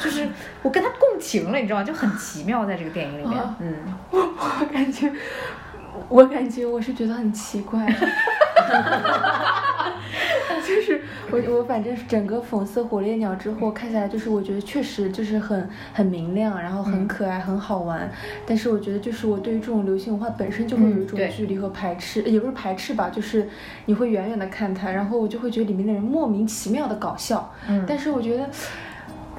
[0.00, 0.26] 就是
[0.60, 1.84] 我跟她共情了，你知道吗？
[1.84, 3.74] 就很奇妙，在这个电影里面，啊嗯，
[4.10, 5.12] 我我感觉，
[6.08, 7.86] 我感觉我是觉得很奇怪，
[10.66, 10.97] 就是
[11.30, 18.10] 我我反正整个粉色火烈鸟之后看下来，就是我觉得确实就是很很明亮，然后很可爱，很好玩。
[18.46, 23.48] 但是我觉得就是我对于这种流行文化本身就会有一种距离和排斥，也不是排斥吧，就是
[23.84, 27.52] 你会远远的看它，然后我就会觉得里面的人莫名其妙的搞笑。
[27.68, 28.48] 嗯但是我觉得。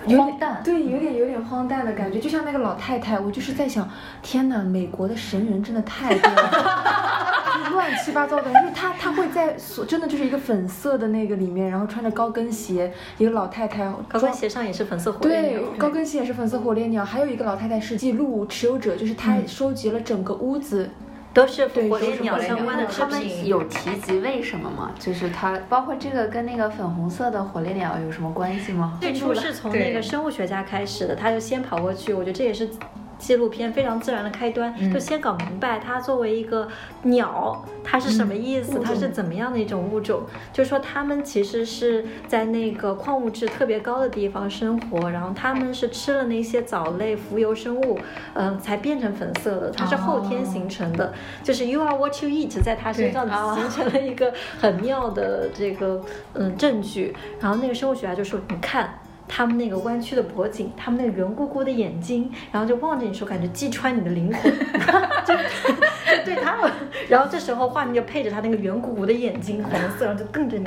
[0.07, 3.87] 有点荒诞对，有点有点荒诞的感觉，就像那个老太太，我就是在想，
[4.21, 6.63] 天哪，美国的神人真的太多了，就是
[7.79, 20.89] 乱七八糟的，就是她她会在所真的就是一个粉色的那个里面，然后穿着高跟鞋，一个老太太，高跟鞋上也是粉色火烈对鸟，，高跟鞋也是粉色火烈鸟，还有一个老太太是记录持有者，就是她收集了整个屋子，
[21.33, 23.47] 都是对火烈鸟都是火烈鸟相关的制他们品。
[23.47, 24.91] 有提及为什么吗？
[24.99, 28.97] 就是它包括这个跟那个粉红色的火烈鸟有什么关系吗？
[28.99, 32.69] 最初是从那个生物学家开始的，他就先跑过去，我觉得这也是
[33.19, 34.91] 纪录片非常自然的开端，嗯。
[34.91, 36.67] 就先搞明白它作为一个
[37.03, 47.99] 鸟，它是什么意思，嗯它是怎么样的一种物种，就说它们其实是在那个矿物质特别高的地方生活，然后它们是吃了那些藻类浮游生物，
[48.33, 56.01] 嗯、才变成粉色的，它是后天形成的，就是 you are what you eat，在它身上形成了一个很妙的这个
[56.33, 57.13] 嗯证据。
[57.39, 58.99] 然后那个生物学家就说，你看。
[59.29, 64.51] 他们那个弯曲的脖颈，他们那个圆鼓鼓的眼睛，然后就望着你说，感觉击穿你的灵魂，
[65.23, 66.69] 就 就对他们。
[67.07, 70.65] 然后这时候画面就配着他那个圆鼓鼓的眼睛，红色，然后就瞪着你。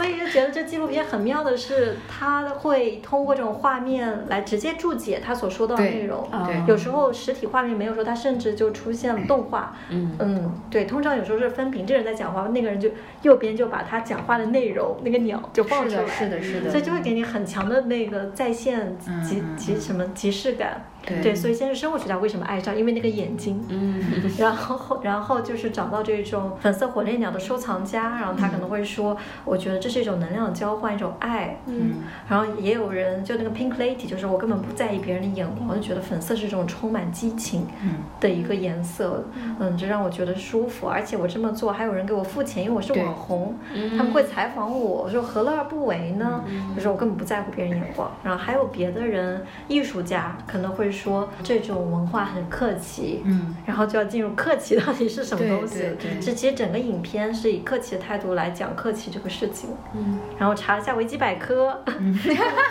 [0.00, 6.26] 所以就觉得这纪录片很妙的是，它会通过这种画面来直接注解他所说到的内容。
[6.46, 9.76] 对有时候实体画面没有说，它甚至就出现了动画。
[9.90, 12.88] 嗯嗯，对，通常有时候是分屏，这人在讲话，那个人就
[13.22, 16.70] 右边就把他讲话的内容那个鸟就放出来，是的，是的，是的。
[16.70, 20.82] 所以就会给你很强的那个在线即即什么即视感。
[21.10, 23.64] 对对，所以先是生物学家为什么爱上，因为那个眼睛。
[23.68, 24.02] 嗯
[24.38, 31.58] 然后后，然后就是找到这种粉色火烈鸟的收藏家，然后他可能会说，我觉得这是一种能量的交换，一种爱。
[31.66, 31.94] 嗯，
[32.28, 39.24] 然后也有人就那个 Pink Lady，就是我根本不在意别人的眼光，我就觉得粉色是一种充满激情嗯的一个颜色，
[39.58, 40.86] 嗯，这让我觉得舒服。
[40.88, 46.42] 而且我这么做，还有人给我付钱，因为我是网红，嗯他们会采访我，我说何乐而不为呢？
[46.46, 48.10] 嗯就是我根本不在乎别人眼光。
[48.22, 50.99] 然后还有别的人，艺术家可能会说
[51.42, 55.84] 这种文化很客气，嗯，然后就要进入客气到底是什么东西。
[56.20, 59.70] 这其实整个影片是以客气的态度来讲客气这个事情。
[59.94, 62.18] 嗯，然后查了一下维基百科，嗯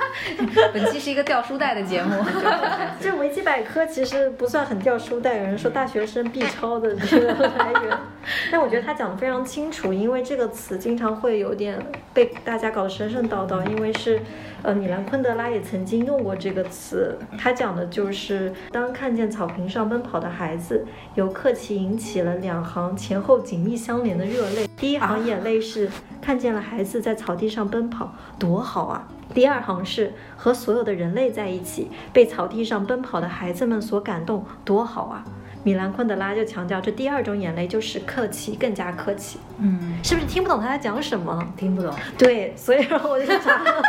[0.74, 2.24] 本期是一个掉书袋的节目。
[3.00, 7.98] 这维基百科其实不算很掉书袋，有人说大学生必抄的这个来源，
[8.52, 11.80] 但我觉得他讲的非常清楚，因为这个词经常会有点
[12.14, 14.22] 被大家搞得神神叨叨，因为是，
[14.62, 25.90] 呃，米兰昆德拉也曾经用过这个词，他讲的就是当看见草坪上奔跑的孩子，由客气引起了两行前后紧密相连的热泪，第一行眼泪是
[26.22, 29.08] 看见了孩子在草地上奔跑，多好啊！
[29.34, 35.24] 第二行是和所有的人类在一起，被草地上奔跑的孩子们所感动，多好啊！
[35.64, 41.54] 米兰昆德拉就强调，这第二种眼泪就是客气，更加客气，嗯，是不是听不懂他在讲什么？
[41.58, 41.94] 听不懂。
[42.18, 43.82] 对，所以然后我就查了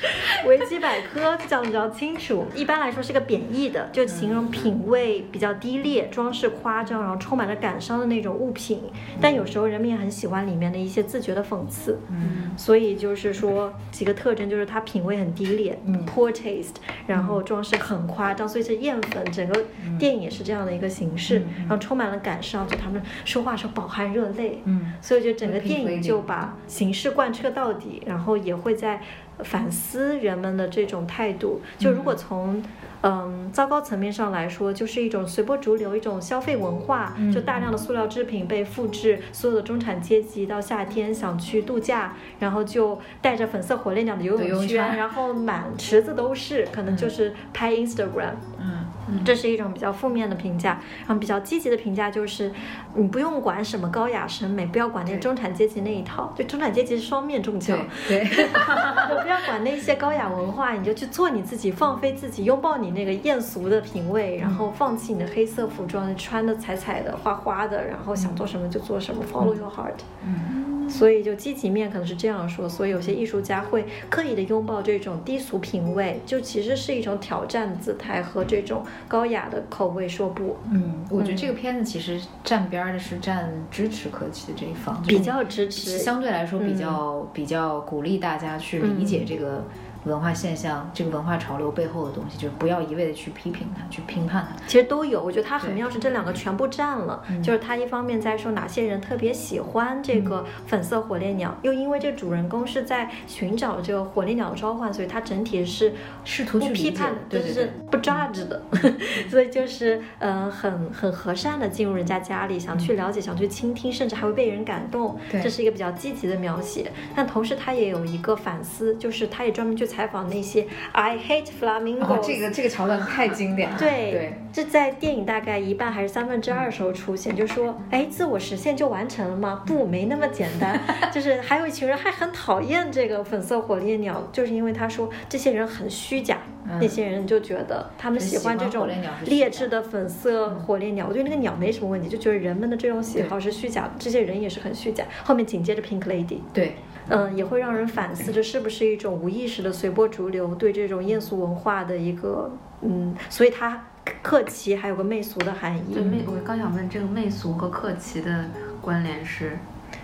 [0.46, 2.46] 维基百科讲得比较清楚。
[2.54, 8.82] 一般来说是个贬义的，就形容品味比较低劣、装饰夸张，然后充满了感伤的那种物品。
[9.20, 11.98] 但有时候人们也很喜欢里面的一些自觉的讽刺。
[12.10, 16.74] 嗯所以就是说几个特征，就是它品味很低劣、嗯 p o o r taste，
[17.06, 19.24] 然后装饰很夸张，所以是艳粉。
[19.30, 19.64] 整个
[19.98, 24.60] 电影也是这样的一个形式，然后充满了感伤，就他们说话时候饱含热泪。
[24.64, 29.00] 嗯所以就整个电影就把形式贯彻到底，然后也会在
[29.44, 31.60] 反思人们的这种态度。
[31.78, 32.62] 就如果从
[33.02, 48.34] 嗯糟糕层面上来说，就是一种随波逐流，一种消费文化，嗯就大量的塑料制品被复制，所有的中产阶级到夏天想去度假，然后就带着粉色火烈鸟的游泳圈，泳圈然后满池子都是，可能就是拍 Instagram。
[48.58, 48.77] 嗯
[49.24, 52.52] 这是一种比较负面的评价，然后比较积极的评价就是，
[52.94, 70.00] 你不用管什么高雅审美，不要管那中产阶级那一套，就中产阶级是双面中枪，对 对，不要管那些高雅文化，你就去做你自己，放飞自己，拥抱你那个艳俗的品味，然后放弃你的黑色服装，穿的彩彩的、花花的，然后想做什么就做什么，follow your heart。
[70.24, 70.64] 嗯。
[70.88, 85.96] 所以就积极面可能是这样说，所以有些艺术家会刻意的拥抱这种低俗品味，就其实是一种挑战姿态和这种高雅的口味说不，嗯，我觉得这个片子其实站边儿的是站支持科技的这一方，就是比较支持。
[85.98, 89.62] 相对来说比较、比较鼓励大家去理解这个
[90.08, 94.66] 文化现象、这个文化潮流背后的东西，就是不要一味的去批评它、去评判它。
[94.66, 97.42] 其实都有，我觉得它很对妙是这两个全部占了，嗯。
[97.42, 105.92] 就是它一方面在说哪些人特别喜欢这个粉色火烈鸟，又因为这主人公是在寻找这个火烈鸟的召唤，所以它整体是
[106.24, 107.52] 试图去批判，就是对。
[107.54, 108.62] 对对不 judge 的，
[109.30, 116.90] 所以就是嗯、呃很很和善的进入人家家里，想去了解，想去倾听，甚至还会被人感动，这是一个比较积极的描写。
[117.14, 123.76] 但同时他也有一个反思，就是他也专门去采访那些 I hate flamingos，、哦，这个这个桥段太经典了。
[123.78, 129.62] 对，对，这在电影大概一半还是三分之二的时候出现，就说，哎，自我实现就完成了吗？
[129.66, 130.80] 不，没那么简单。
[131.12, 138.88] 就是还有一群人还很讨厌这个粉色火烈鸟，就是因为他说这些人很虚假，嗯那些人就觉得他们喜欢这种
[139.24, 141.06] 劣质的粉色火烈鸟。
[141.08, 145.04] 我对那个鸟没什么问题，就觉得人们的这种喜好是虚假的，这些人也是很虚假。
[145.24, 146.38] 后面紧接着 Pink Lady。
[146.52, 146.76] 对，
[147.08, 152.50] 嗯，也会让人反思，这是不是一种无意识的随波逐流，对这种艳俗文化的一个
[152.82, 153.82] 嗯，所以它
[154.22, 155.94] 客奇还有个媚俗的含义。
[155.94, 158.44] 对媚，我刚想问这个媚俗和客奇的
[158.80, 159.58] 关联是，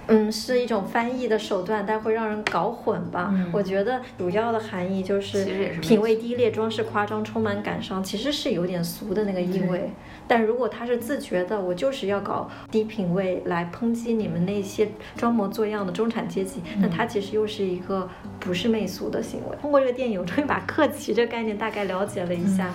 [0.06, 3.30] 嗯，是一种翻译的手段，但会让人搞混吧。
[3.32, 9.90] 嗯我觉得主要的含义就是其实也是品味低劣、装饰夸张、充满感伤，其实是有点俗的那个意味。
[10.26, 18.08] 但如果他是自觉的，我就是要搞低品位来抨击你们那些装模作样的中产阶级，那他其实又是一个
[18.40, 19.56] 不是媚俗的行为。
[19.60, 22.70] 通过这个电影，我终于把客奇这个概念大概了解了一下。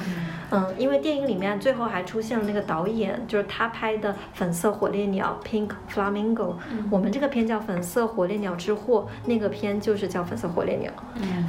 [0.52, 6.54] 嗯，因为电影里面最后还出现了那个导演，就是他拍的《粉色火烈鸟》（Pink Flamingo）。
[6.90, 10.92] 我们这个片叫《粉色火烈鸟之祸》，那个片就是叫《粉色火烈鸟》。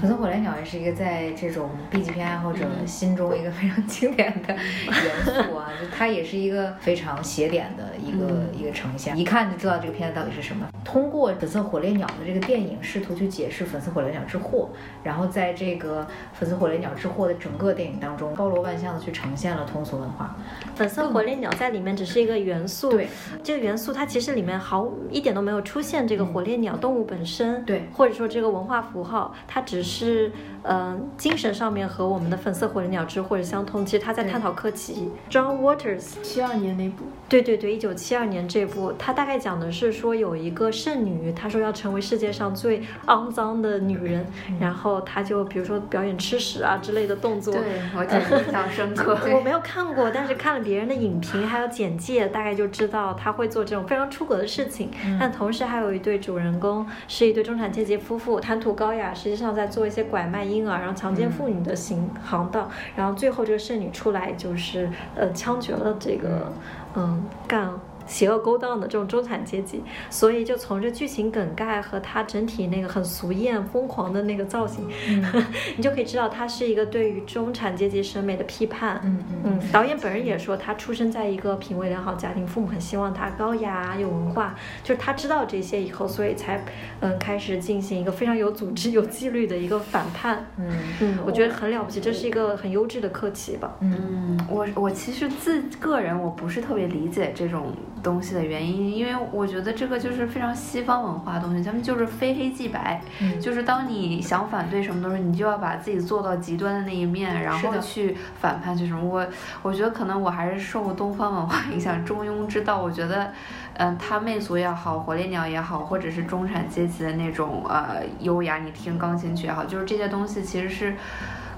[0.01, 10.67] 粉色火烈鸟也是一个在这种 B 级片爱好者心中一个非常经典的元素啊，就它也是一个非常写点的一个、一个呈现，一看就知道这个片子到底是什么。
[10.85, 14.71] 通过粉色火烈鸟的这个电影，试图去解释粉色火烈鸟之祸，
[15.05, 20.35] 然后在这个粉色火烈鸟之祸的整个电影当中，包罗万象的去呈现了通俗文化。
[20.75, 23.09] 粉色火烈鸟在里面只是一个元素，对，
[23.43, 27.89] 这个元素它其实里面毫一点都没有出现这个火烈鸟动物本身，对。
[27.93, 30.33] 或者说这个文化符号，它只是
[30.63, 33.85] 嗯、呃精神上面和我们的粉色火烈鸟之或者相通。
[33.85, 44.27] 其实他在探讨科奇，John Waters，七二年那部，对对对，一九七二年这部，他大概讲的是说有一个圣女，她说要成为世界上最肮脏的女人，
[44.59, 47.63] 然后她就比如说表演吃屎啊之类的动作，对
[47.97, 49.19] 我印象深刻。
[49.35, 54.91] 我没有看过，但是看了别人的影评还有简介，大概就知道他会做这种非常出格的事情。
[55.19, 62.71] 但同时还有一对主人公是一对中产阶级夫妇，谈吐高雅，实际上在做一些拐卖婴儿，然后强奸妇女的行行当。
[62.97, 66.53] 然后最后这个剩女出来就是呃枪决了这个
[66.95, 67.71] 嗯干。
[68.11, 74.89] 邪恶勾当的这种中产阶级，所以就从这剧情梗概和他整体那个很俗艳、疯狂的那个造型，
[75.77, 79.01] 你就可以知道他是一个对于中产阶级审美的批判。
[79.05, 86.65] 嗯嗯嗯，导演本人也说，他出生在一个品味良好家庭，父母很希望他高雅有文化，就是他知道这些以后，所以才
[86.99, 90.45] 嗯开始进行一个非常有组织、有纪律的一个反叛。
[90.59, 90.69] 嗯
[91.01, 93.77] 嗯，我觉得很了不起，这是一个很优质的课题吧。
[93.81, 109.05] 嗯，我我其实自个人我不是特别理解这种东西的原因，因为我觉得这个就是非常西方文化的东西，他们就是非黑即白，嗯就是当你想反对什么东西，你就要把自己做到极端的那一面，然后去反叛去什么。
[109.05, 109.27] 我
[109.63, 113.31] 我觉得可能我还是受东方文化影响，中庸之道，我觉得。
[113.75, 120.95] 嗯，他媚俗也好，火烈鸟也好，或者是中产阶级的那种呃优雅，你听钢琴曲也好，就是这些东西其实是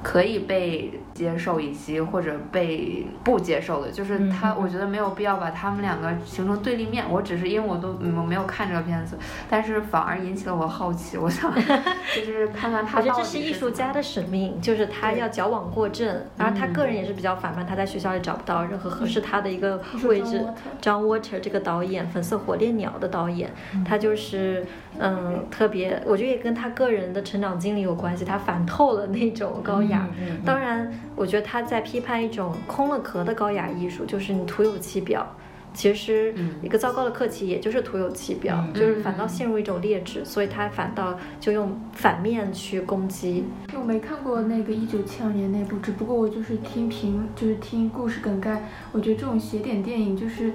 [0.03, 3.91] 可以被接受以及或者被不接受的。
[3.91, 7.05] 就是他，我觉得没有必要把他们两个形成对立面。
[7.09, 9.17] 我只是因为我都嗯我没有看这个片子，
[9.49, 11.53] 但是反而引起了我好奇，我想
[12.15, 20.45] 就是看看他我觉得这是艺术家的使命，就是他要矫枉过正，然后他个人也是比较反叛，他在学校里找不到任何合适他的一个位置。
[20.81, 23.51] John Water 这个导演，《粉色火烈鸟》的导演，
[23.85, 24.67] 他就是
[24.99, 30.09] 嗯特别，我觉得也跟他个人的成长经历有关系，他反透了那种高雅。
[30.18, 35.26] 嗯嗯当然，我觉得他在批判一种空了壳的高雅艺术，就是你徒有其表。
[35.74, 43.45] 其实嗯一个糟糕的客气，也就是徒有其表，嗯就是反倒陷入一种劣质，所以他反倒就用反面去攻击。
[43.74, 48.68] 我没看过那个一九七二年那部，只不过我就是听评，就是听故事梗概。
[48.93, 50.53] 我觉得这种写点电影就是，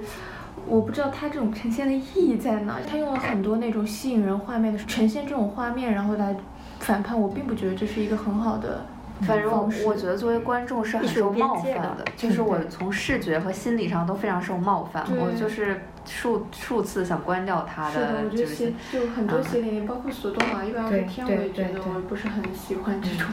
[0.68, 2.78] 我不知道它这种呈现的意义在哪。
[2.88, 6.36] 它用了很多那种吸引人画面的呈现这种画面，然后来
[6.78, 7.20] 反叛。
[7.20, 8.86] 我并不觉得这是一个很好的
[9.22, 23.26] 反正我我觉得作为观众是很受冒犯的，就是我从视觉和心理上都非常受冒犯，我就是数数次想关掉它是的，我觉就是得写就很多写点，包括索多玛一百二十对天，我也觉对对得我不是很喜欢这种。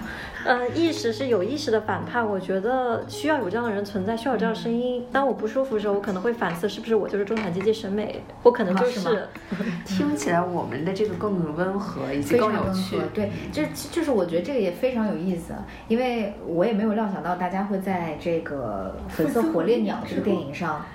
[0.45, 5.03] 呃，意识是有意识的反叛，我觉得需要有这样的人存在，需要有这样的声音。
[5.11, 8.21] 当我不舒服的时候，我可能会反思，是不是我就是中产阶级审美？
[8.43, 9.27] 我可能就是
[9.85, 12.99] 听起来我们的这个更温和以及更有趣。
[13.13, 15.53] 对，就就是我觉得这个也非常有意思，
[15.87, 20.85] 因为我也没有料想到大家会在这个《粉色火烈鸟》这个电影上。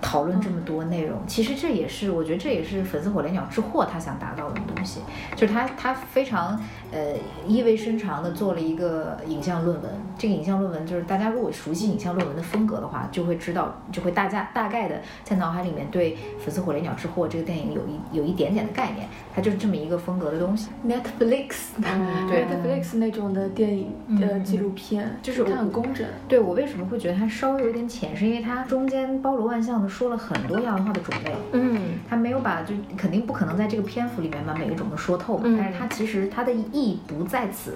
[0.00, 5.00] 讨论这么多内容，其实这也是我觉得这也是《粉丝火烈鸟之祸》他想达到的东西，
[5.34, 6.60] 就是他他非常
[6.96, 7.14] 呃
[7.46, 9.90] 意味深长的做了一个影像论文。
[10.18, 20.70] 这个影像论文就是大家如果熟悉影像论文的风格的话，就会知道，就会大家大概的在脑海里面对《粉丝火烈鸟之祸》这个电影有一有一点点的概念，它就是这么一个风格的东西。
[20.86, 26.06] Netflix，Netflix 那种的电影呃嗯纪录片，就是它很工整。
[26.26, 31.34] 对我为什么会觉得它稍微有点浅，是因为它中间包罗万象的说了很多亚文化的种类。
[31.52, 37.74] 嗯，它没有把就肯定不可能在这个篇幅里面把每一种都说透嘛，嗯但是它其实它的意意不在此，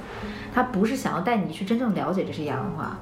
[0.55, 2.99] 他不是想要带你去真正了解这些亚文化，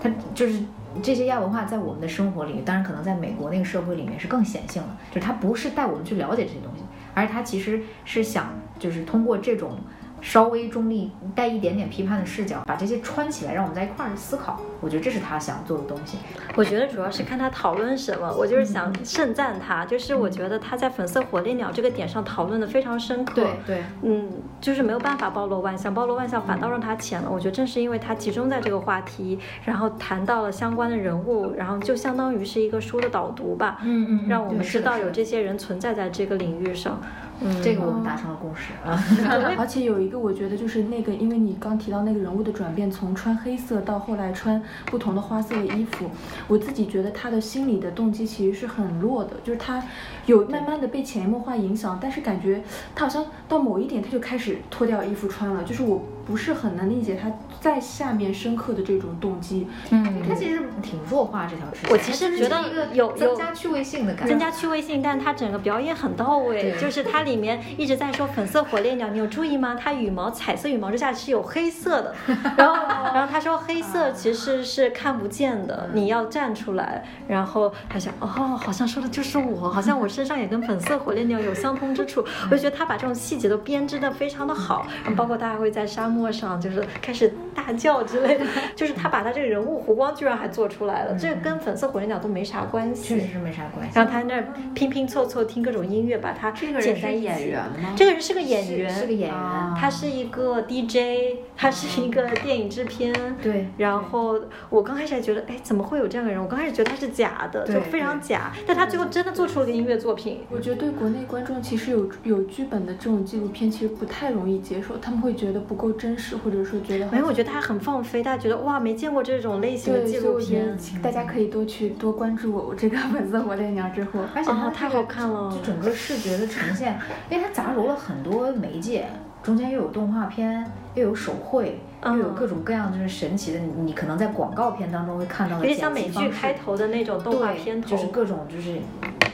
[0.00, 0.60] 他就是
[1.02, 6.82] 这些亚文化在我们的生活里，当然可能在美国那个社会里面是更显性的，就是他不是带我们去了解这些东西，
[7.14, 8.48] 而他其实是想
[8.78, 9.78] 就是通过这种。
[10.24, 14.58] 稍微中立、带一点点批判的视角，把这些穿起来，让我们在一块儿思考。
[14.80, 16.16] 我觉得这是他想做的东西。
[16.56, 19.84] 我觉得主要是看他讨论什么，我就是想盛赞他。
[19.84, 23.34] 就是我觉得他在粉色火烈鸟这个点上讨论的非常深刻。
[23.34, 24.30] 对对，嗯，
[24.62, 27.30] 就是没有办法包罗万象，包罗万象反倒让他浅了。
[27.30, 33.78] 我觉得正是因为他集中在这个话题，然后谈到了相关的人物，然后就相当于是一个书的导读吧。
[33.82, 36.98] 嗯嗯，让我们知道有这些人存在在这个领域上。
[37.02, 37.23] 嗯，
[37.62, 39.02] 这个我们达成了共识啊。
[39.58, 46.10] 而且有一个，我觉得就是那个，因为你刚提到那个人物的转变，从穿黑色到后来穿不同的花色的衣服，
[46.48, 49.82] 我自己觉得他的心理的动机其实是很弱的，就是他
[50.26, 52.62] 有慢慢的被潜移默化影响，但是感觉
[52.94, 56.02] 他好像到某一点他就开始脱掉衣服穿了，就是我。
[56.26, 59.66] 不是很能理解他在下面深刻的这种动机。
[59.90, 61.90] 嗯，他其实挺弱化这条支线。
[61.90, 66.74] 我其实觉得有增加趣味性的感觉，增加趣味性，但他整个表演很到位。
[66.80, 69.76] 就是它里面一直在说粉色火烈鸟，你有注意吗？
[69.78, 72.14] 它羽毛彩色羽毛之下是有黑色的。
[72.56, 72.74] 然后，
[73.14, 77.04] 然后他说黑色其实是看不见的，你要站出来。
[77.28, 82.24] 然后他想，哦，好像说的就是我，好像我身上也跟粉色火烈鸟有相通之处。
[82.50, 84.86] 我就觉得他把这种细节都编织的非常的好。
[85.14, 86.13] 包括他还会在沙漠。
[86.14, 88.44] 陌上就是开始大叫之类的，
[88.76, 93.92] 就是他把他这个人物弧光居然还做出来了，这个跟粉色火烈鸟都没啥关系，确实是没啥关系。
[93.98, 94.40] 然后他那
[94.74, 97.94] 拼拼凑凑听各种音乐，把他这个人是演员吗？
[97.96, 103.12] 这个人是个演员，是个演员，他是一个 DJ，他是一个电影制片。
[103.42, 103.66] 对。
[103.78, 106.40] 然后我刚开始还觉得，哎，怎么会有这样的人？
[106.40, 108.52] 我刚开始觉得他是假的，就非常假。
[108.66, 110.40] 但他最后真的做出了个音乐作品。
[110.50, 126.98] 我觉得对国内观众其实有有剧本的这种纪录片其实不太容易接受，他们会觉得不够真实，或者说觉得没有，我觉得他很放飞，大家觉得哇，没见过这种类型的纪录片，大家可以多去多关注我这个粉色火烈鸟之后，而且它太好看了，就整个视觉的呈现，
[127.30, 129.06] 因为它杂糅了很多媒介，
[129.42, 138.78] 中间又有动画片，又有手绘，又有各种各样就是神奇的，你可能在广告片当中会看到的，有点像美剧开头的那种动画片头，就是各种就是。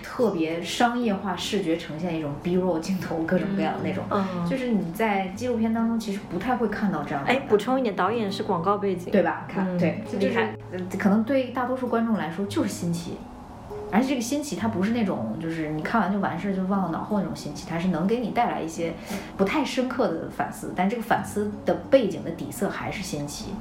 [0.02, 4.04] 特别商业化视觉呈现一种 B roll 镜头，各种各样的那种，
[4.46, 7.30] 就是你在纪录片当中其实不太会看到这样的。
[7.30, 9.46] 哎，补充一点，导演是广告背景，对吧？
[9.48, 13.16] 看，对，就是可能对大多数观众来说就是新奇，
[13.92, 18.94] 而且这个新奇它不是那种就是你看完就完事儿就忘了脑后那种新奇，它是能给你带来一些
[19.36, 23.54] 不太深刻的反思，但这个反思的背景的底色还是新奇。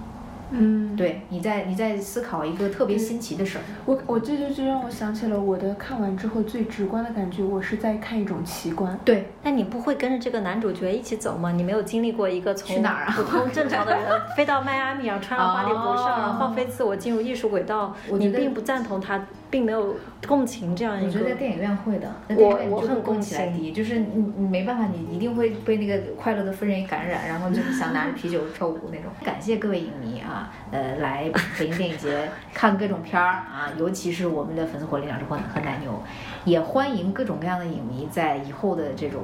[0.52, 3.62] 嗯，对，你在你在思考一个特别新奇的事儿。
[3.86, 9.00] 我我这就就让我想起了我的看完之后最直观的感觉，我是在看一种奇观。
[9.06, 11.52] 对，那你不会跟着这个男主角一起走吗？
[11.52, 14.04] 你没有经历过一个从哪儿啊普通正常的人
[14.36, 17.94] 飞到迈阿密，然后穿上花里胡哨，然后放飞自我进入艺术轨道？
[18.14, 19.24] 你并不赞同他。
[19.50, 19.96] 并没有
[20.28, 21.08] 共情这样一个。
[21.08, 29.12] 我觉得在电影院会的，我我很共情，就是你你没办法，你一定会被那个快乐的氛围感染，然后就是想拿着啤酒跳舞那种。
[29.24, 36.02] 感谢各位影迷啊，呃，来北京电影节看各种片儿啊，尤其是我们的粉丝火力两只和和奶牛，
[36.46, 39.24] 也欢迎各种各样的影迷在以后的这种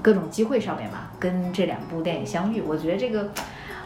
[0.00, 2.60] 各种机会上面吧，跟这两部电影相遇。
[2.60, 3.30] 我觉得这个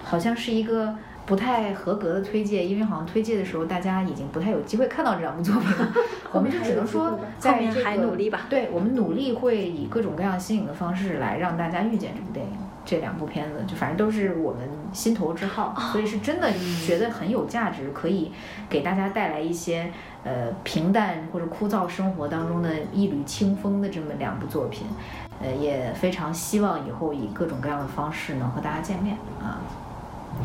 [0.02, 0.94] 好像是一个。
[1.26, 5.92] 不太合格的推荐，因为好像推荐的时候大家已经不太有机会看到这两部作品了。
[6.32, 8.42] 我们就只能说，在这还努力吧。
[8.50, 12.52] 对我们努力会以各种各样新颖的方式来让大家遇见这部电影。
[12.86, 16.52] 这两部片子就反正都是我们心头之好，所以是真的
[16.86, 18.30] 觉得很有价值，可以
[18.68, 19.90] 给大家带来一些
[20.22, 24.86] 呃平淡或者枯燥生活当中的一缕清风的这么两部作品。
[25.40, 29.58] 呃，也非常希望以后以各种各样的方式能和大家见面啊。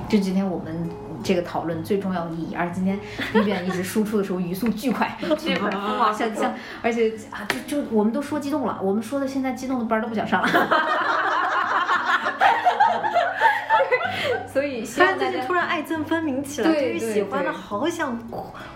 [0.07, 0.89] 就今天我们
[1.23, 2.99] 这个讨论最重要的意义，而今天
[3.33, 5.69] B 站一直输出的时候语速巨快， 巨快，
[5.99, 10.49] 哇像像，而且啊，就就我们都说激动了，我们说的现在激动的班都不想上了。
[14.59, 18.17] 所以，他最近突然爱憎分明起来，对于喜欢的好想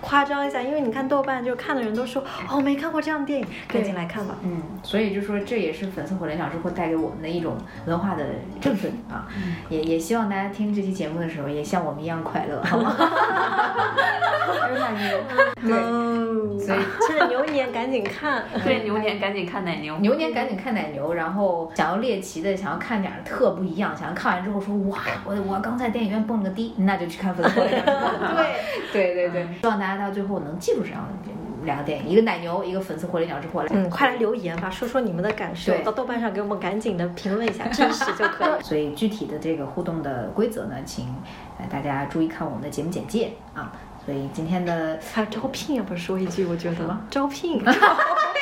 [0.02, 4.36] 夸张一下，因为你看豆瓣，就看的人都说哦，没看过这样的电影，赶紧来看吧。
[4.44, 8.24] 嗯，所以就说这也是粉丝火联想之后带给我们的一种文化的
[8.62, 9.28] 振奋啊，
[9.70, 12.96] 也也希望大家听这期节目的时候也像我们一样快乐， 好吗？
[14.70, 15.20] 有奶牛，
[16.66, 16.68] 对，
[17.08, 27.84] 所以牛年赶紧看，对，牛年赶紧看奶牛，牛年赶紧看奶牛，然后想要猎奇的，想要看点特不一样，想要看完之后说哇，我我刚才电影院蹦了个迪，那就去看粉丝火联
[28.92, 31.32] 对对对对，希望大家到最后能记住这样的
[31.64, 33.66] 两个电影，一个奶牛，一个粉丝火烈鸟之火。
[33.70, 38.64] 嗯，快来留言吧，说说你们的感受，到豆瓣上给我们赶紧的评论一下，真 实就可以。
[38.64, 41.08] 所以具体的这个互动的规则呢，请
[41.70, 43.72] 大家注意看我们的节目简介啊。
[44.06, 46.46] 所以今天的还有招聘，要不要说一句？
[46.46, 47.64] 我觉得招聘。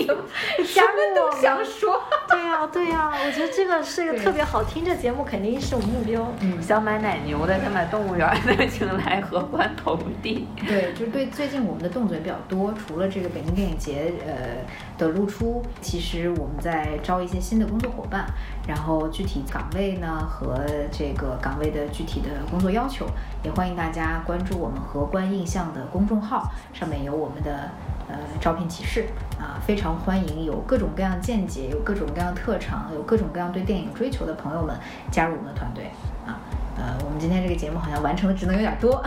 [0.00, 2.00] 迎，加入什么都我们想说。
[2.28, 6.26] 对呀、对呀、我觉得这个是一个特别好听的节目，肯定是我们目标。
[6.40, 10.46] 嗯，想买奶牛的，想买动物园的，请来荷官投递。
[10.66, 14.64] 对，就是对最近我们的动作也比较多，除了这个北京电影节呃
[14.96, 18.26] 的露出，其实我们在招一些新的工作伙伴，
[18.66, 23.06] 然后具体岗位呢和这个岗位的具体的工作要求，
[23.42, 27.70] 也欢迎大家关注我们荷官印象的公众号，上面有我们的
[28.12, 29.06] 呃招聘启事
[29.38, 34.76] 啊，非常欢迎有各种各样见解、有各种各样特长、有各种各样对电影追求的朋友们
[35.10, 35.84] 加入我们的团队
[36.26, 36.40] 啊。
[36.76, 39.04] 呃，我们今天这个节目好像完成的职能有点多，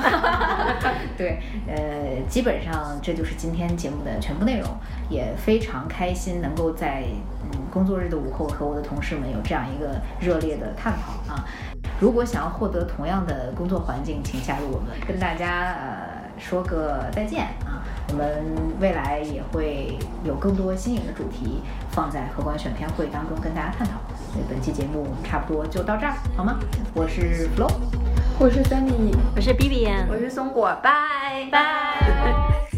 [1.17, 4.69] 对，呃，基本上这就是今天节目的全部内容，
[5.09, 7.03] 也非常开心能够在
[7.41, 11.43] 嗯工作日的午后和我的同事们有这样一个热烈的探讨啊。
[11.99, 17.83] 如果想要获得同样的工作环境，请加入我们，跟大家呃说个再见啊。
[18.09, 18.43] 我们
[18.79, 21.61] 未来也会有更多新颖的主题
[21.91, 23.93] 放在荷官选片会当中跟大家探讨。
[24.31, 26.59] 所以本期节目我们差不多就到这儿，好吗？
[26.93, 27.71] 我是 Flo，
[28.39, 29.15] 我是 Sunny。
[29.35, 32.69] 我是 B B 我是松果，拜拜。